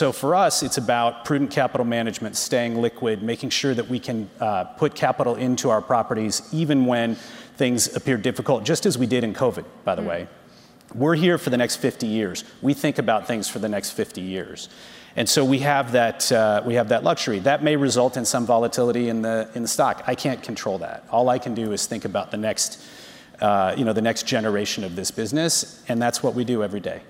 [0.01, 4.31] So for us, it's about prudent capital management, staying liquid, making sure that we can
[4.41, 7.17] uh, put capital into our properties even when
[7.59, 10.09] things appear difficult, just as we did in COVID, by the mm.
[10.09, 10.29] way.
[10.95, 12.45] We're here for the next 50 years.
[12.63, 14.71] We think about things for the next 50 years.
[15.17, 17.39] And so we have that, uh, we have that luxury.
[17.41, 20.03] That may result in some volatility in the, in the stock.
[20.07, 21.05] I can't control that.
[21.11, 22.83] All I can do is think about the next,
[23.43, 26.81] uh, you know, the next generation of this business, and that's what we do every
[26.81, 27.03] day.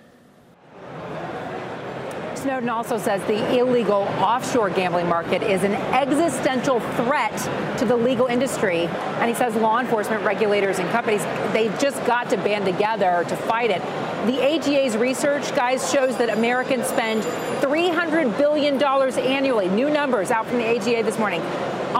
[2.40, 7.36] Snowden also says the illegal offshore gambling market is an existential threat
[7.78, 8.86] to the legal industry.
[8.86, 11.22] And he says law enforcement, regulators, and companies,
[11.52, 13.82] they've just got to band together to fight it.
[14.26, 17.24] The AGA's research, guys, shows that Americans spend
[17.62, 19.68] $300 billion annually.
[19.68, 21.42] New numbers out from the AGA this morning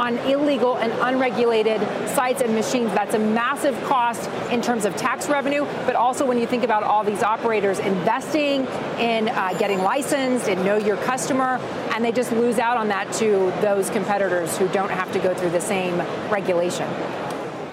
[0.01, 2.91] on illegal and unregulated sites and machines.
[2.95, 6.83] That's a massive cost in terms of tax revenue, but also when you think about
[6.83, 8.67] all these operators investing
[8.99, 11.59] in uh, getting licensed and know your customer,
[11.93, 15.35] and they just lose out on that to those competitors who don't have to go
[15.35, 15.99] through the same
[16.31, 16.89] regulation.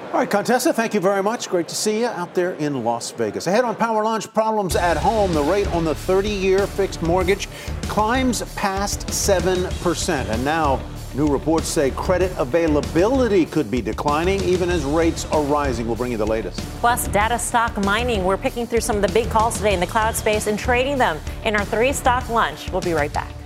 [0.07, 1.49] All right, Contessa, thank you very much.
[1.49, 3.47] Great to see you out there in Las Vegas.
[3.47, 5.33] Ahead on Power Lunch, problems at home.
[5.33, 7.47] The rate on the 30 year fixed mortgage
[7.83, 10.29] climbs past 7%.
[10.29, 10.81] And now
[11.17, 15.87] New reports say credit availability could be declining even as rates are rising.
[15.87, 16.59] We'll bring you the latest.
[16.79, 18.23] Plus, data stock mining.
[18.23, 20.99] We're picking through some of the big calls today in the cloud space and trading
[20.99, 22.71] them in our three stock lunch.
[22.71, 23.36] We'll be right back.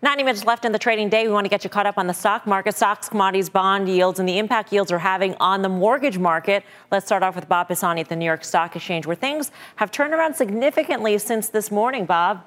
[0.00, 1.26] Ninety minutes left in the trading day.
[1.26, 4.20] We want to get you caught up on the stock market, stocks, commodities, bond yields,
[4.20, 6.62] and the impact yields are having on the mortgage market.
[6.92, 9.90] Let's start off with Bob Pisani at the New York Stock Exchange, where things have
[9.90, 12.06] turned around significantly since this morning.
[12.06, 12.44] Bob.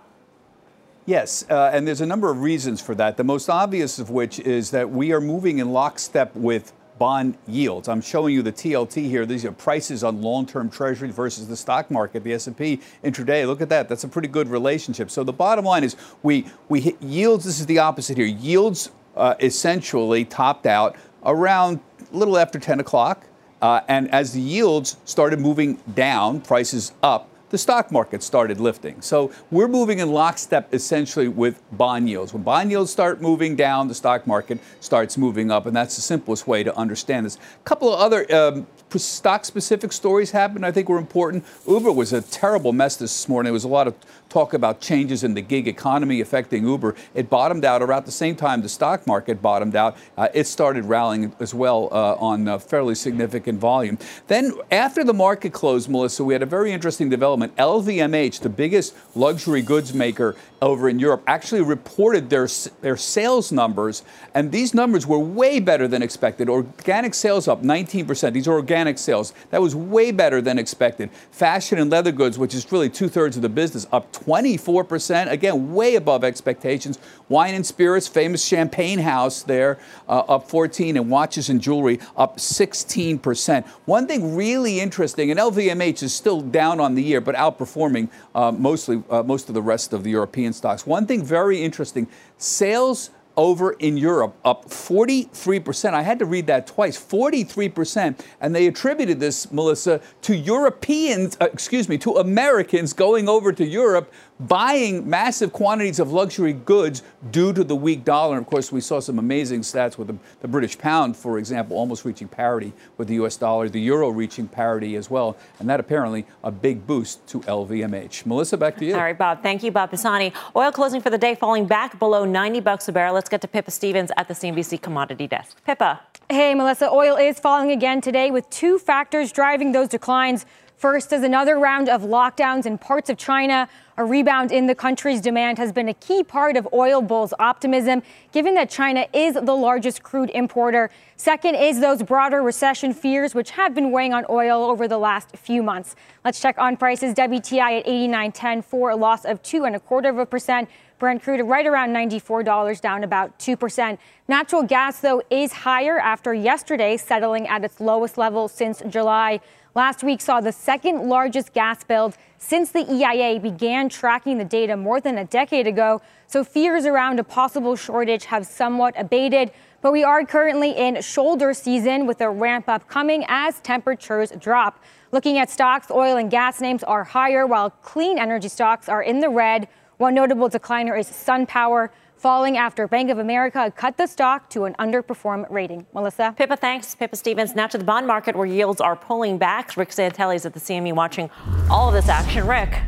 [1.06, 3.18] Yes, uh, and there's a number of reasons for that.
[3.18, 7.88] The most obvious of which is that we are moving in lockstep with bond yields.
[7.88, 9.26] I'm showing you the TLT here.
[9.26, 13.48] These are prices on long-term treasury versus the stock market, the S&P intraday.
[13.48, 13.90] Look at that.
[13.90, 15.10] That's a pretty good relationship.
[15.10, 17.44] So the bottom line is we we hit yields.
[17.44, 18.28] This is the opposite here.
[18.28, 21.80] Yields uh, essentially topped out around
[22.14, 23.26] a little after 10 o'clock.
[23.64, 29.02] Uh, and as the yields started moving down, prices up, the stock market started lifting.
[29.02, 32.34] So we're moving in lockstep essentially with bond yields.
[32.34, 36.02] When bond yields start moving down, the stock market starts moving up, and that's the
[36.02, 37.36] simplest way to understand this.
[37.36, 41.46] A couple of other um, stock specific stories happened I think were important.
[41.68, 43.48] Uber was a terrible mess this morning.
[43.48, 43.96] There was a lot of
[44.32, 46.96] talk about changes in the gig economy affecting Uber.
[47.14, 49.98] It bottomed out around the same time the stock market bottomed out.
[50.18, 53.98] Uh, it started rallying as well uh, on uh, fairly significant volume.
[54.28, 57.56] Then, after the market closed, Melissa, we had a very interesting development.
[57.58, 62.48] LVMH, the biggest luxury goods maker over in Europe, actually reported their,
[62.82, 64.04] their sales numbers,
[64.36, 66.48] and these numbers were way better than expected.
[66.50, 68.34] Organic sales up 19%.
[68.34, 69.34] These are organic sales.
[69.50, 71.10] That was way better than expected.
[71.32, 75.32] Fashion and leather goods, which is really two thirds of the business, up 24%.
[75.32, 77.00] Again, way above expectations.
[77.28, 82.38] Wine and spirits, famous champagne house there, uh, up 14, and watches and jewelry up
[82.38, 83.66] 16%.
[83.86, 88.52] One thing really interesting, and LVMH is still down on the year, but outperforming uh,
[88.52, 90.86] mostly uh, most of the rest of the European stocks.
[90.86, 95.94] One thing very interesting: sales over in Europe, up 43%.
[95.94, 98.20] I had to read that twice 43%.
[98.40, 103.66] And they attributed this, Melissa, to Europeans, uh, excuse me, to Americans going over to
[103.66, 104.14] Europe
[104.48, 108.38] buying massive quantities of luxury goods due to the weak dollar.
[108.38, 111.78] And of course, we saw some amazing stats with the, the, British pound, for example,
[111.78, 115.38] almost reaching parity with the US dollar, the euro reaching parity as well.
[115.60, 118.26] And that apparently a big boost to LVMH.
[118.26, 118.96] Melissa, back to you.
[118.96, 119.44] All right, Bob.
[119.44, 120.34] Thank you, Bob Pisani.
[120.56, 123.14] Oil closing for the day falling back below 90 bucks a barrel.
[123.14, 125.64] Let's get to Pippa Stevens at the CNBC commodity desk.
[125.66, 126.02] Pippa.
[126.30, 126.90] Hey, Melissa.
[126.90, 130.46] Oil is falling again today with two factors driving those declines.
[130.82, 133.70] First is another round of lockdowns in parts of China.
[133.98, 138.02] A rebound in the country's demand has been a key part of oil bulls' optimism,
[138.32, 140.90] given that China is the largest crude importer.
[141.18, 145.38] Second is those broader recession fears, which have been weighing on oil over the last
[145.38, 145.96] few months.
[146.26, 147.14] Let's check on prices.
[147.14, 150.68] WTI at 89.10 for a loss of two and a quarter of a percent.
[150.98, 153.98] Brent crude right around $94, down about 2%.
[154.28, 159.42] Natural gas, though, is higher after yesterday settling at its lowest level since July.
[159.74, 164.76] Last week saw the second largest gas build since the EIA began tracking the data
[164.76, 166.02] more than a decade ago.
[166.28, 169.52] So fears around a possible shortage have somewhat abated.
[169.82, 174.84] But we are currently in shoulder season with a ramp up coming as temperatures drop.
[175.14, 179.22] Looking at stocks, oil and gas names are higher while clean energy stocks are in
[179.22, 179.70] the red.
[179.98, 184.76] One notable decliner is SunPower falling after Bank of America cut the stock to an
[184.78, 185.88] underperform rating.
[185.92, 186.36] Melissa?
[186.38, 186.94] Pippa, thanks.
[186.94, 187.56] Pippa Stevens.
[187.56, 189.76] Now to the bond market where yields are pulling back.
[189.76, 191.32] Rick Santelli is at the CME watching
[191.68, 192.46] all of this action.
[192.46, 192.80] Rick.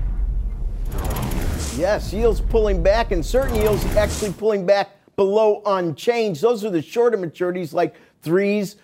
[1.75, 6.39] Yes, yields pulling back, and certain yields actually pulling back below unchanged.
[6.39, 8.75] Those are the shorter maturities like threes,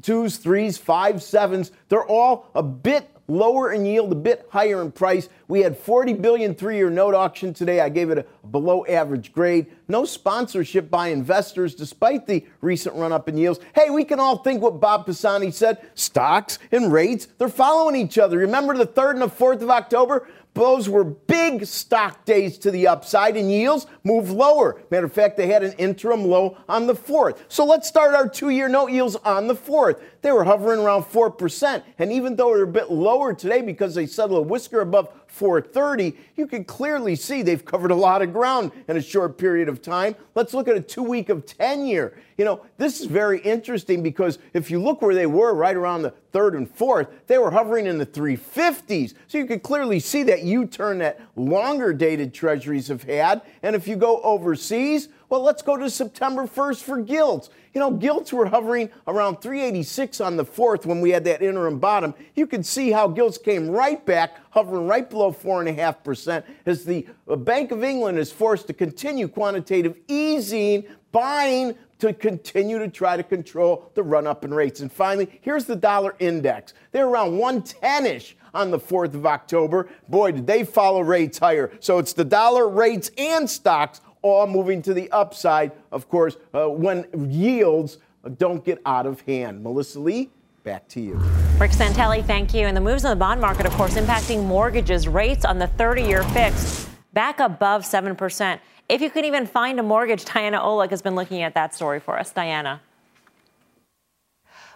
[0.00, 1.72] twos, threes, five, sevens.
[1.90, 5.28] They're all a bit lower in yield, a bit higher in price.
[5.48, 7.80] We had 40 billion three-year note auction today.
[7.80, 9.66] I gave it a below average grade.
[9.88, 13.60] No sponsorship by investors despite the recent run up in yields.
[13.74, 15.78] Hey, we can all think what Bob Pisani said.
[15.94, 18.38] Stocks and rates, they're following each other.
[18.38, 20.28] Remember the 3rd and the 4th of October?
[20.54, 24.82] Those were big stock days to the upside, and yields moved lower.
[24.90, 27.38] Matter of fact, they had an interim low on the 4th.
[27.48, 30.00] So let's start our two year note yields on the 4th.
[30.20, 31.82] They were hovering around 4%.
[31.98, 36.14] And even though they're a bit lower today because they settled a whisker above 430,
[36.36, 39.80] you can clearly see they've covered a lot of ground in a short period of
[39.80, 40.14] time.
[40.34, 42.18] Let's look at a two week of 10 year.
[42.36, 46.02] You know, this is very interesting because if you look where they were right around
[46.02, 49.14] the third and fourth, they were hovering in the 350s.
[49.26, 53.40] So you can clearly see that U turn that longer dated treasuries have had.
[53.62, 57.48] And if you go overseas, well, let's go to September 1st for gilts.
[57.74, 61.78] You know, gilts were hovering around 386 on the 4th when we had that interim
[61.78, 62.14] bottom.
[62.34, 67.36] You can see how gilts came right back, hovering right below 4.5% as the uh,
[67.36, 73.22] Bank of England is forced to continue quantitative easing, buying to continue to try to
[73.22, 74.80] control the run up in rates.
[74.80, 76.74] And finally, here's the dollar index.
[76.90, 79.88] They're around 110 ish on the 4th of October.
[80.08, 81.72] Boy, did they follow rates higher.
[81.80, 86.68] So it's the dollar rates and stocks all moving to the upside, of course, uh,
[86.68, 87.98] when yields
[88.38, 89.62] don't get out of hand.
[89.62, 90.30] Melissa Lee,
[90.64, 91.14] back to you.
[91.58, 92.66] Rick Santelli, thank you.
[92.66, 95.08] And the moves in the bond market, of course, impacting mortgages.
[95.08, 98.58] Rates on the 30 year fixed back above 7%.
[98.88, 102.00] If you can even find a mortgage, Diana Olick has been looking at that story
[102.00, 102.30] for us.
[102.30, 102.80] Diana.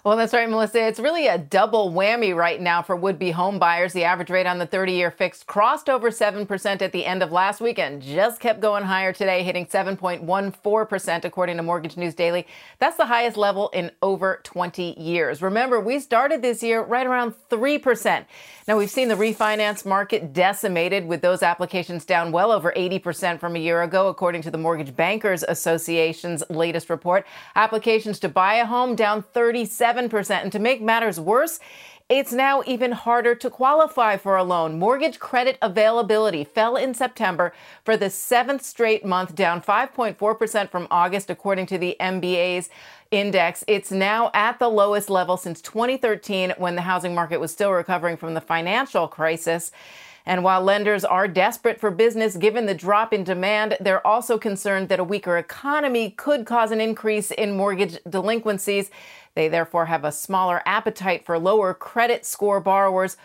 [0.07, 0.87] Well, that's right, Melissa.
[0.87, 3.93] It's really a double whammy right now for would be home buyers.
[3.93, 7.33] The average rate on the 30 year fixed crossed over 7% at the end of
[7.33, 12.47] last week and just kept going higher today, hitting 7.14%, according to Mortgage News Daily.
[12.79, 15.43] That's the highest level in over 20 years.
[15.43, 18.27] Remember, we started this year right around 3%.
[18.69, 23.57] Now, we've seen the refinance market decimated with those applications down well over 80% from
[23.57, 27.27] a year ago, according to the Mortgage Bankers Association's latest report.
[27.57, 30.43] Applications to buy a home down 37 7%.
[30.43, 31.61] And to make matters worse,
[32.09, 34.79] it's now even harder to qualify for a loan.
[34.79, 37.53] Mortgage credit availability fell in September
[37.85, 42.71] for the seventh straight month, down 5.4% from August, according to the MBA's
[43.11, 43.65] index.
[43.67, 48.17] It's now at the lowest level since 2013, when the housing market was still recovering
[48.17, 49.73] from the financial crisis.
[50.27, 54.89] And while lenders are desperate for business given the drop in demand, they're also concerned
[54.89, 58.91] that a weaker economy could cause an increase in mortgage delinquencies.
[59.37, 63.19] They therefore have a smaller appetite for lower credit score borrowers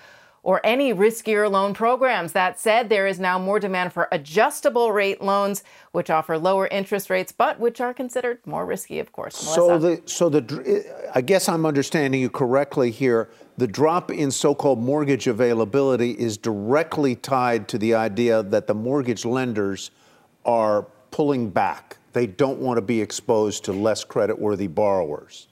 [0.44, 2.34] or any riskier loan programs.
[2.34, 7.10] That said, there is now more demand for adjustable rate loans, which offer lower interest
[7.10, 9.38] rates, but which are considered more risky, of course.
[9.38, 13.30] So the so the I guess I'm understanding you correctly here.
[13.58, 19.24] The drop in so-called mortgage availability is directly tied to the idea that the mortgage
[19.24, 19.92] lenders
[20.46, 21.98] are pulling back.
[22.12, 25.48] They don't want to be exposed to less creditworthy borrowers.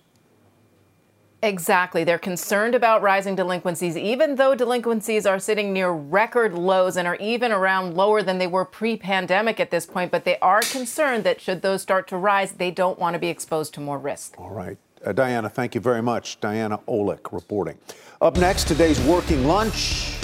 [1.42, 2.04] Exactly.
[2.04, 7.16] They're concerned about rising delinquencies, even though delinquencies are sitting near record lows and are
[7.16, 10.12] even around lower than they were pre pandemic at this point.
[10.12, 13.30] But they are concerned that should those start to rise, they don't want to be
[13.30, 14.36] exposed to more risk.
[14.38, 14.78] All right.
[15.06, 16.42] Uh, Diana, thank you very much.
[16.42, 17.78] Diana Olick reporting.
[18.22, 20.18] Up next, today's working lunch.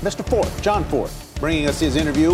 [0.00, 0.28] Mr.
[0.28, 2.32] Fortt, Jon Fortt, bringing us his interview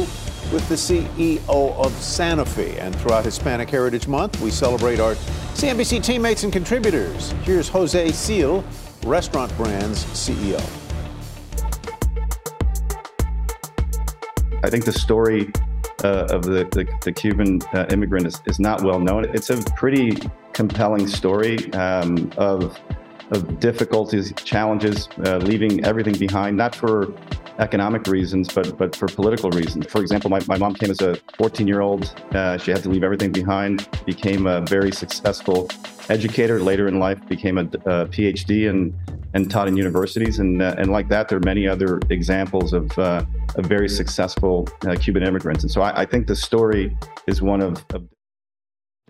[0.53, 2.79] with the CEO of Sanofi.
[2.81, 5.15] And throughout Hispanic Heritage Month, we celebrate our
[5.61, 7.33] CNBC teammates and contributors.
[7.43, 8.65] Here's Jose Cil,
[9.05, 10.59] Restaurant Brands CEO.
[14.65, 15.53] I think the story
[16.03, 19.27] uh, of the, the, the Cuban uh, immigrant is, is not well known.
[19.35, 20.17] It's a pretty
[20.55, 22.81] compelling story um, of,
[23.31, 27.13] of difficulties, challenges, uh, leaving everything behind, not for
[27.59, 29.87] economic reasons, but but for political reasons.
[29.87, 32.15] For example, my, my mom came as a 14 year old.
[32.33, 35.69] Uh, she had to leave everything behind, became a very successful
[36.09, 36.59] educator.
[36.61, 38.95] Later in life, became a, a PhD and
[39.35, 40.39] and taught in universities.
[40.39, 44.69] And uh, and like that, there are many other examples of, uh, of very successful
[44.87, 45.63] uh, Cuban immigrants.
[45.63, 48.09] And so I, I, think the story is one of, of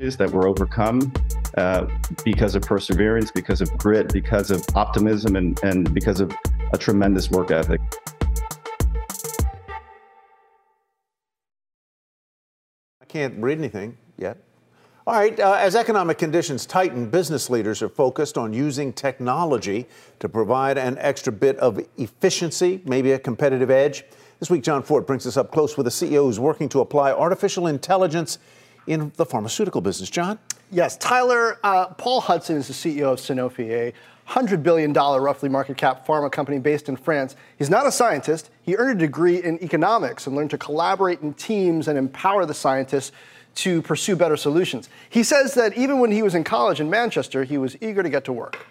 [0.01, 1.13] that were overcome
[1.59, 1.87] uh,
[2.25, 6.35] because of perseverance, because of grit, because of optimism, and, and because of
[6.73, 7.81] a tremendous work ethic.
[13.03, 14.39] I can't read anything yet.
[15.07, 19.87] All right, uh, as economic conditions tighten, business leaders are focused on using technology
[20.21, 24.05] to provide an extra bit of efficiency, maybe a competitive edge.
[24.39, 27.13] This week, Jon Fortt brings us up close with a CEO who's working to apply
[27.13, 28.39] artificial intelligence
[28.87, 30.11] in the pharmaceutical business.
[30.11, 30.39] Jon?
[30.71, 33.93] Yes, Tyler, uh, Paul Hudson is the CEO of Sanofi, a
[34.29, 37.35] $100 billion roughly market cap pharma company based in France.
[37.59, 38.51] He's not a scientist.
[38.63, 42.55] He earned a degree in economics and learned to collaborate in teams and empower the
[42.55, 43.11] scientists
[43.57, 44.89] to pursue better solutions.
[45.09, 48.09] He says that even when he was in college in Manchester, he was eager to
[48.09, 48.65] get to work.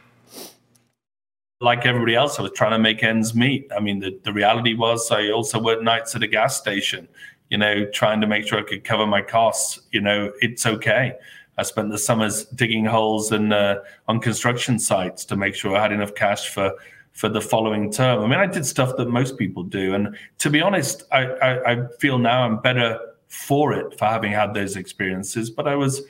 [1.60, 3.70] Like everybody else, I was trying to make ends meet.
[3.76, 7.10] I mean, the, the reality was I also worked nights at a gas station,
[7.50, 9.80] you know, trying to make sure I could cover my costs.
[9.92, 11.14] You know, it's okay.
[11.58, 15.82] I spent the summers digging holes and uh, on construction sites to make sure I
[15.82, 16.74] had enough cash for
[17.12, 18.24] for the following term.
[18.24, 21.72] I mean, I did stuff that most people do, and to be honest, I, I,
[21.72, 25.50] I feel now I'm better for it for having had those experiences.
[25.50, 26.02] But I was,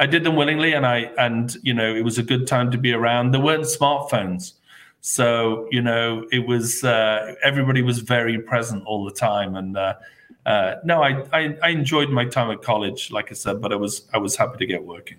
[0.00, 2.78] I did them willingly, and I and you know it was a good time to
[2.78, 3.32] be around.
[3.32, 4.54] There weren't smartphones,
[5.00, 9.94] so you know it was uh, everybody was very present all the time, and uh,
[10.48, 13.76] uh, no, I, I, I enjoyed my time at college, like I said, but I
[13.76, 15.18] was I was happy to get working.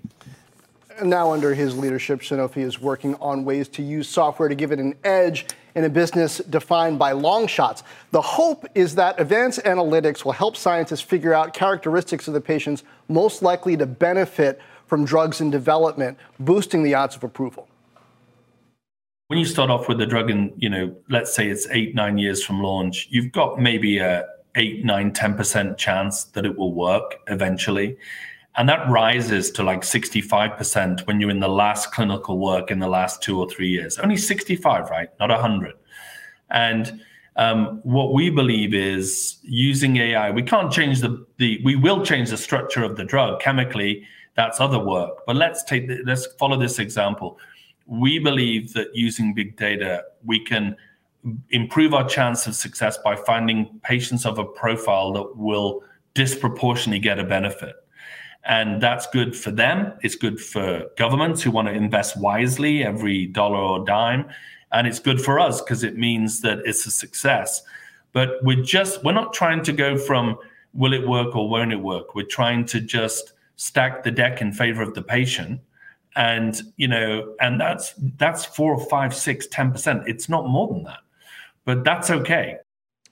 [1.04, 4.80] Now, under his leadership, Sanofi is working on ways to use software to give it
[4.80, 7.84] an edge in a business defined by long shots.
[8.10, 12.84] The hope is that advanced analytics will help scientists figure out characteristics of the patients
[13.08, 17.68] most likely to benefit from drugs in development, boosting the odds of approval.
[19.28, 22.18] When you start off with a drug and, you know, let's say it's eight, nine
[22.18, 24.26] years from launch, you've got maybe a,
[24.56, 27.98] eight, nine, 10% chance that it will work eventually.
[28.56, 32.88] And that rises to like 65% when you're in the last clinical work in the
[32.88, 33.98] last two or three years.
[34.00, 35.10] Only 65, right?
[35.20, 35.76] Not 100.
[36.50, 37.02] And
[37.40, 40.30] Um, what we believe is using AI.
[40.30, 41.62] We can't change the the.
[41.64, 44.04] We will change the structure of the drug chemically.
[44.36, 45.26] That's other work.
[45.26, 47.40] But let's take the, let's follow this example.
[47.86, 50.76] We believe that using big data, we can
[51.50, 57.20] improve our chance of success by finding patients of a profile that will disproportionately get
[57.20, 57.76] a benefit.
[58.46, 59.94] And that's good for them.
[60.02, 64.30] It's good for governments who want to invest wisely every dollar or dime.
[64.72, 67.62] And it's good for us because it means that it's a success.
[68.14, 70.38] But we're just, we're not trying to go from
[70.74, 72.16] will it work or won't it work?
[72.16, 75.60] We're trying to just stack the deck in favor of the patient.
[76.16, 80.04] And, you know, and that's that's four or five, six, ten percent.
[80.08, 81.00] It's not more than that.
[81.70, 82.58] But that's okay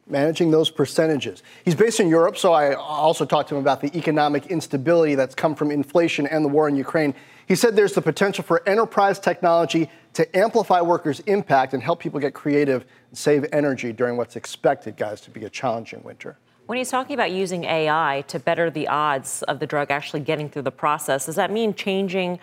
[0.09, 1.43] managing those percentages.
[1.65, 5.35] He's based in Europe, so I also talked to him about the economic instability that's
[5.35, 7.13] come from inflation and the war in Ukraine.
[7.47, 12.19] He said there's the potential for enterprise technology to amplify workers' impact and help people
[12.19, 16.37] get creative and save energy during what's expected, guys, to be a challenging winter.
[16.67, 20.49] When he's talking about using AI to better the odds of the drug actually getting
[20.49, 22.39] through the process, does that mean changing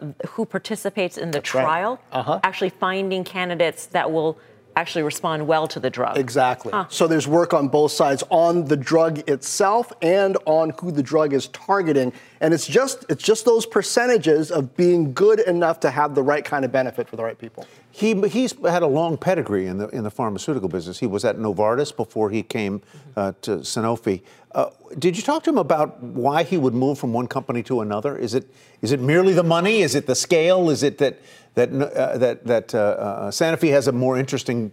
[0.00, 2.00] uh, who participates in the That's trial?
[2.12, 2.18] Right.
[2.20, 2.40] Uh-huh.
[2.42, 4.38] Actually finding candidates that will
[4.76, 6.18] actually respond well to the drug.
[6.18, 6.70] Exactly.
[6.70, 6.84] Huh.
[6.88, 11.32] So there's work on both sides on the drug itself and on who the drug
[11.32, 12.12] is targeting.
[12.40, 16.44] And it's just it's just those percentages of being good enough to have the right
[16.44, 17.66] kind of benefit for the right people.
[17.90, 20.98] He he's had a long pedigree in the in the pharmaceutical business.
[20.98, 22.82] He was at Novartis before he came
[23.16, 24.20] uh, to Sanofi.
[24.52, 27.80] Uh, did you talk to him about why he would move from one company to
[27.80, 28.16] another?
[28.16, 28.50] Is it
[28.82, 29.80] is it merely the money?
[29.80, 30.68] Is it the scale?
[30.68, 31.20] Is it that
[31.56, 34.70] that uh, that that uh, uh, Sanofi has a more interesting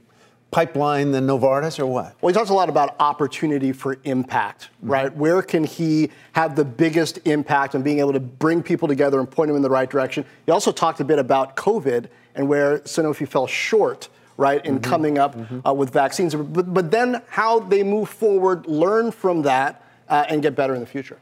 [0.51, 2.15] pipeline than Novartis, or what?
[2.21, 4.91] Well, he talks a lot about opportunity for impact, mm-hmm.
[4.91, 5.15] right?
[5.15, 9.29] Where can he have the biggest impact and being able to bring people together and
[9.29, 10.23] point them in the right direction?
[10.45, 14.89] He also talked a bit about COVID and where Sanofi fell short right, in mm-hmm.
[14.89, 15.65] coming up mm-hmm.
[15.65, 16.35] uh, with vaccines.
[16.35, 20.79] But, but then how they move forward, learn from that, uh, and get better in
[20.79, 21.17] the future.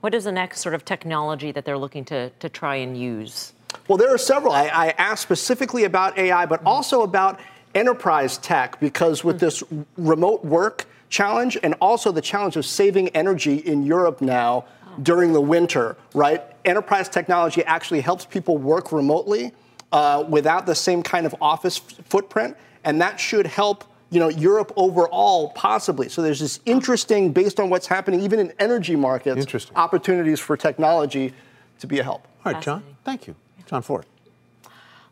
[0.00, 3.52] What is the next sort of technology that they're looking to, to try and use?
[3.88, 4.52] Well, there are several.
[4.52, 7.40] I, I asked specifically about AI, but also about
[7.74, 9.62] enterprise tech, because with this
[9.96, 14.64] remote work challenge and also the challenge of saving energy in Europe now
[15.02, 16.42] during the winter, right?
[16.64, 19.52] Enterprise technology actually helps people work remotely
[19.92, 24.28] uh, without the same kind of office f- footprint, and that should help you know,
[24.28, 26.08] Europe overall, possibly.
[26.08, 29.36] So there's this interesting, based on what's happening even in energy markets,
[29.76, 31.32] opportunities for technology
[31.78, 32.26] to be a help.
[32.44, 32.82] All right, Jon.
[33.04, 33.36] Thank you.
[33.70, 34.06] Jon Fortt.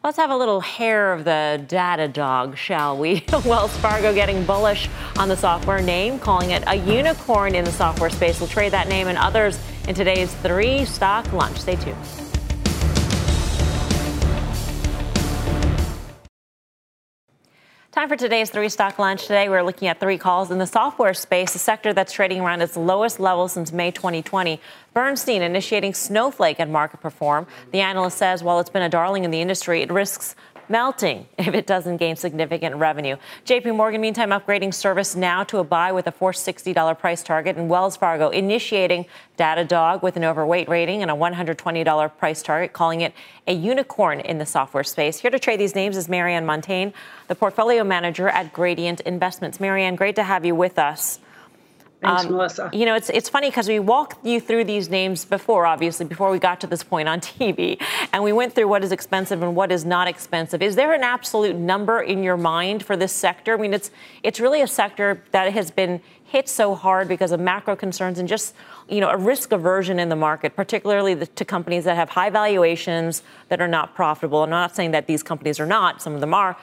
[0.02, 3.24] Let's have a little hair of the data dog, shall we?
[3.44, 8.10] Wells Fargo getting bullish on the software name, calling it a unicorn in the software
[8.10, 8.40] space.
[8.40, 11.58] We'll trade that name and others in today's three stock lunch.
[11.58, 12.27] Stay tuned.
[17.98, 19.22] Time for today's three stock lunch.
[19.22, 22.62] Today, we're looking at three calls in the software space, a sector that's trading around
[22.62, 24.60] its lowest level since May 2020.
[24.94, 27.48] Bernstein initiating Snowflake at market perform.
[27.72, 30.36] The analyst says while it's been a darling in the industry, it risks
[30.68, 33.16] melting if it doesn't gain significant revenue.
[33.44, 37.96] JP Morgan, meantime, upgrading ServiceNow to a buy with a $460 price target, and Wells
[37.96, 39.06] Fargo initiating
[39.38, 43.14] Datadog with an overweight rating and a $120 price target, calling it
[43.46, 45.18] a unicorn in the software space.
[45.18, 46.92] Here to trade these names is Marianne Montagne,
[47.28, 49.60] the portfolio manager at Gradient Investments.
[49.60, 51.20] Marianne, great to have you with us.
[52.00, 52.70] Thanks, um, Melissa.
[52.72, 56.30] You know, it's it's funny because we walked you through these names before, obviously, before
[56.30, 57.80] we got to this point on TV,
[58.12, 60.62] and we went through what is expensive and what is not expensive.
[60.62, 63.54] Is there an absolute number in your mind for this sector?
[63.54, 63.90] I mean, it's
[64.22, 68.28] it's really a sector that has been hit so hard because of macro concerns and
[68.28, 68.54] just
[68.88, 72.30] you know a risk aversion in the market, particularly the, to companies that have high
[72.30, 74.44] valuations that are not profitable.
[74.44, 76.56] I'm not saying that these companies are not; some of them are,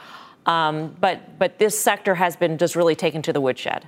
[0.46, 3.86] um, but but this sector has been just really taken to the woodshed.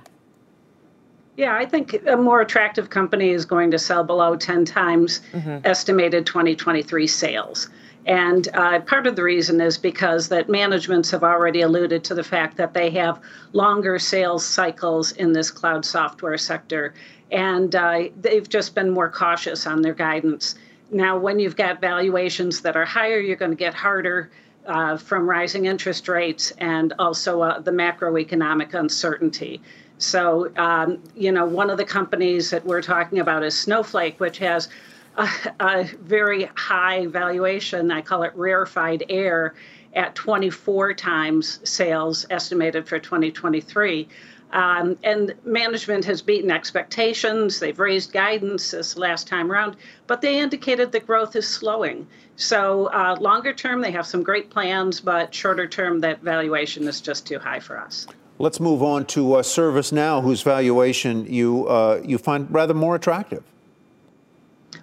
[1.38, 5.58] Yeah, I think a more attractive company is going to sell below 10 times mm-hmm.
[5.64, 7.68] estimated 2023 sales.
[8.06, 12.24] And uh, part of the reason is because that managements have already alluded to the
[12.24, 13.20] fact that they have
[13.52, 16.92] longer sales cycles in this cloud software sector.
[17.30, 20.56] And uh, they've just been more cautious on their guidance.
[20.90, 24.32] Now, when you've got valuations that are higher, you're going to get harder
[24.66, 29.62] uh, from rising interest rates and also uh, the macroeconomic uncertainty.
[29.98, 34.38] So, um, you know, one of the companies that we're talking about is Snowflake, which
[34.38, 34.68] has
[35.16, 35.28] a,
[35.60, 37.90] a very high valuation.
[37.90, 39.54] I call it rarefied air
[39.94, 44.08] at 24 times sales estimated for 2023.
[44.50, 47.60] Um, and management has beaten expectations.
[47.60, 49.76] They've raised guidance this last time around,
[50.06, 52.06] but they indicated the growth is slowing.
[52.36, 57.00] So, uh, longer term, they have some great plans, but shorter term, that valuation is
[57.00, 58.06] just too high for us.
[58.40, 63.42] Let's move on to uh, ServiceNow, whose valuation you uh, you find rather more attractive.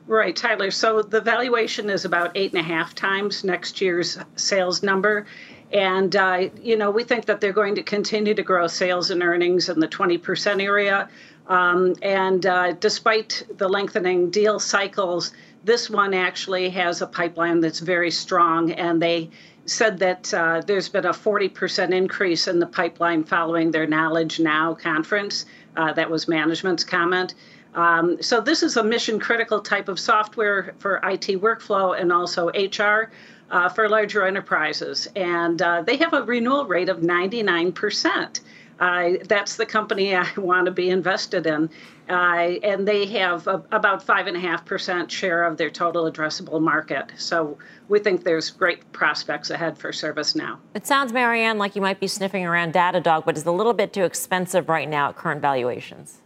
[0.08, 0.72] Right, Tyler.
[0.72, 5.26] So the valuation is about eight and a half times next year's sales number.
[5.72, 9.24] And, uh, you know, we think that they're going to continue to grow sales and
[9.24, 11.10] earnings in the 20% area.
[11.48, 15.34] Um, and uh, despite the lengthening deal cycles,
[15.64, 18.72] this one actually has a pipeline that's very strong.
[18.74, 19.32] And they
[19.66, 24.74] said that uh, there's been a 40% increase in the pipeline following their Knowledge Now
[24.74, 25.46] conference.
[25.76, 27.34] Uh, that was management's comment.
[27.74, 32.48] Um, so this is a mission critical type of software for IT workflow and also
[32.50, 33.12] HR
[33.52, 35.08] uh, for larger enterprises.
[35.16, 38.40] And uh, they have a renewal rate of 99%.
[38.80, 41.70] Uh, that's the company I want to be invested in.
[42.08, 47.12] Uh, and they have a, about 5.5% share of their total addressable market.
[47.18, 50.58] So we think there's great prospects ahead for ServiceNow.
[50.76, 53.92] It sounds, Marianne, like you might be sniffing around Datadog, but it's a little bit
[53.92, 56.22] too expensive right now at current valuations.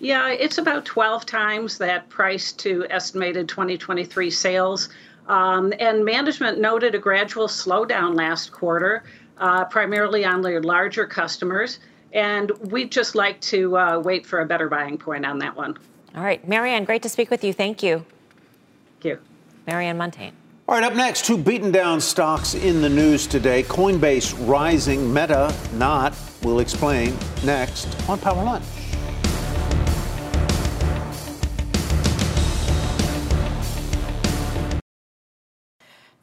[0.00, 4.88] Yeah, it's about 12 times that price to estimated 2023 sales.
[5.28, 9.04] Um, and management noted a gradual slowdown last quarter,
[9.38, 11.80] uh, primarily on their larger customers.
[12.12, 15.76] And we'd just like to uh, wait for a better buying point on that one.
[16.14, 16.46] All right.
[16.48, 17.52] Marianne, great to speak with you.
[17.52, 18.04] Thank you.
[19.00, 19.18] Thank you.
[19.66, 20.32] Marianne Montagne.
[20.66, 23.62] All right, up next, two beaten down stocks in the news today.
[23.62, 26.14] Coinbase rising, Meta not.
[26.42, 28.64] We'll explain next on Power Lunch.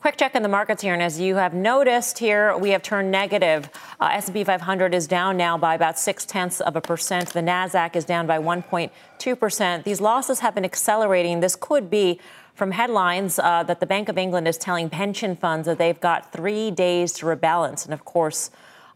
[0.05, 3.09] Quick check in the markets here, and as you have noticed here, we have turned
[3.09, 3.71] negative.
[3.99, 7.33] Uh, S&P 500 is down now by about six tenths of a percent.
[7.33, 9.83] The Nasdaq is down by 1.2 percent.
[9.83, 11.39] These losses have been accelerating.
[11.39, 12.19] This could be
[12.53, 16.31] from headlines uh, that the Bank of England is telling pension funds that they've got
[16.31, 18.51] three days to rebalance, and of course,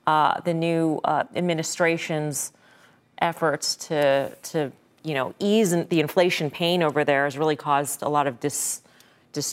[0.06, 2.54] uh, the new uh, administration's
[3.20, 8.10] efforts to to you know ease the inflation pain over there has really caused a
[8.10, 8.84] lot of dis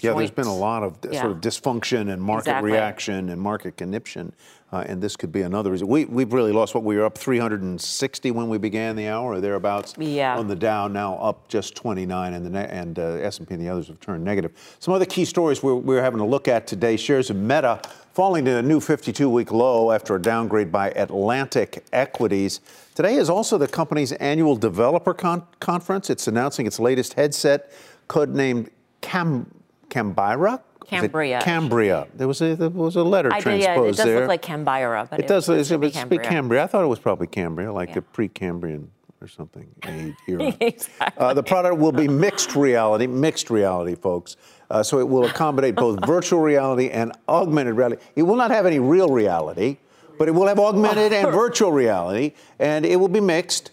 [0.03, 1.21] yeah, there's been a lot of yeah.
[1.21, 2.73] sort of dysfunction and market exactly.
[2.73, 4.33] reaction and market conniption,
[4.73, 5.87] uh, and this could be another reason.
[5.87, 9.41] We, we've really lost what we were up 360 when we began the hour, or
[9.41, 9.95] thereabouts.
[9.99, 10.39] Yeah.
[10.39, 13.89] On the Dow, now up just 29, and the and uh, S&P and the others
[13.89, 14.53] have turned negative.
[14.81, 17.81] Some other key stories we're, we're having a look at today: shares of Meta
[18.17, 22.63] falling to a new 52-week low after a downgrade by Atlantic Equities.
[22.95, 26.09] Today is also the company's annual developer con- conference.
[26.09, 27.71] It's announcing its latest headset,
[28.09, 28.71] codenamed
[29.03, 29.51] Cam.
[29.97, 30.61] Canberra?
[30.87, 31.41] Cambria.
[31.43, 32.07] Cambria.
[32.15, 34.21] There was a there was a letter I transposed did, yeah, it does there.
[34.21, 35.49] look like Canberra, but it, it does.
[35.49, 36.21] It's, it's, it's Cambria.
[36.21, 36.65] Cambria.
[36.65, 37.95] I thought it was probably Cambria, like yeah.
[37.97, 38.91] the pre-Cambrian
[39.21, 39.67] or something
[40.29, 40.55] era.
[40.61, 41.25] exactly.
[41.25, 44.37] Uh, the product will be mixed reality, mixed reality, folks.
[44.71, 48.03] Uh, so it will accommodate both virtual reality and augmented reality.
[48.15, 49.79] It will not have any real reality,
[50.19, 53.71] but it will have augmented and virtual reality, and it will be mixed.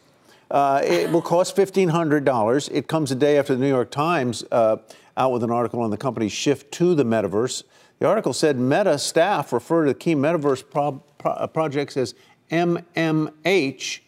[0.50, 2.70] Uh, it will cost $1,500.
[2.72, 4.78] It comes a day after the New York Times uh,
[5.18, 7.64] out with an article on the company's shift to the metaverse.
[8.00, 12.16] The article said Meta staff refer to the key metaverse pro- pro- projects as
[12.52, 14.00] MMH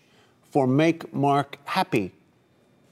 [0.52, 2.14] for Make Mark Happy.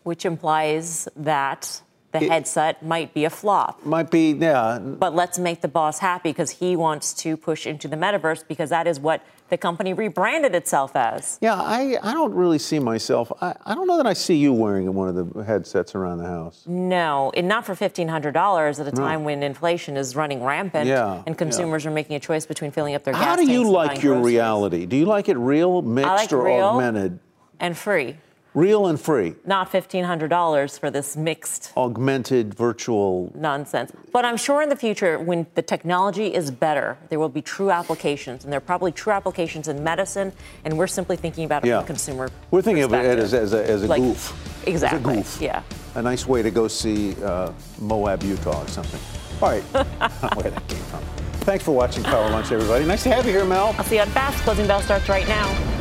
[0.04, 3.86] Which implies that the it, headset might be a flop.
[3.86, 4.80] Might be, yeah.
[4.80, 8.70] But let's make the boss happy because he wants to push into the metaverse because
[8.70, 11.38] that is what the company rebranded itself as.
[11.40, 13.32] Yeah, I, I don't really see myself.
[13.40, 16.26] I, I don't know that I see you wearing one of the headsets around the
[16.26, 16.64] house.
[16.66, 19.26] No, and not for $1,500 at a time no.
[19.26, 21.92] when inflation is running rampant yeah, and consumers yeah.
[21.92, 24.34] are making a choice between filling up their gas How do you like your groceries.
[24.34, 24.86] reality?
[24.88, 27.20] Do you like it real, mixed, like or real augmented?
[27.60, 28.18] And free.
[28.54, 29.34] Real and free.
[29.46, 31.74] Not $1,500 for this mixed.
[31.76, 33.32] Augmented virtual.
[33.34, 33.92] Nonsense.
[34.12, 37.72] But I'm sure in the future, when the technology is better, there will be true
[37.72, 38.44] applications.
[38.44, 40.32] And there are probably true applications in medicine.
[40.66, 41.80] And we're simply thinking about it yeah.
[41.80, 44.68] from a consumer We're thinking of it as, as a, as a like, goof.
[44.68, 45.14] Exactly.
[45.14, 45.42] A goof.
[45.42, 45.64] Yeah.
[45.96, 49.00] A nice way to go see uh, Moab, Utah or something.
[49.42, 49.64] All right.
[50.36, 51.04] Where that came from.
[51.42, 52.86] Thanks for watching Power Lunch, everybody.
[52.86, 53.76] Nice to have you here, Mel.
[53.78, 54.44] I'll see you on Fast.
[54.44, 55.74] Closing bell starts right now.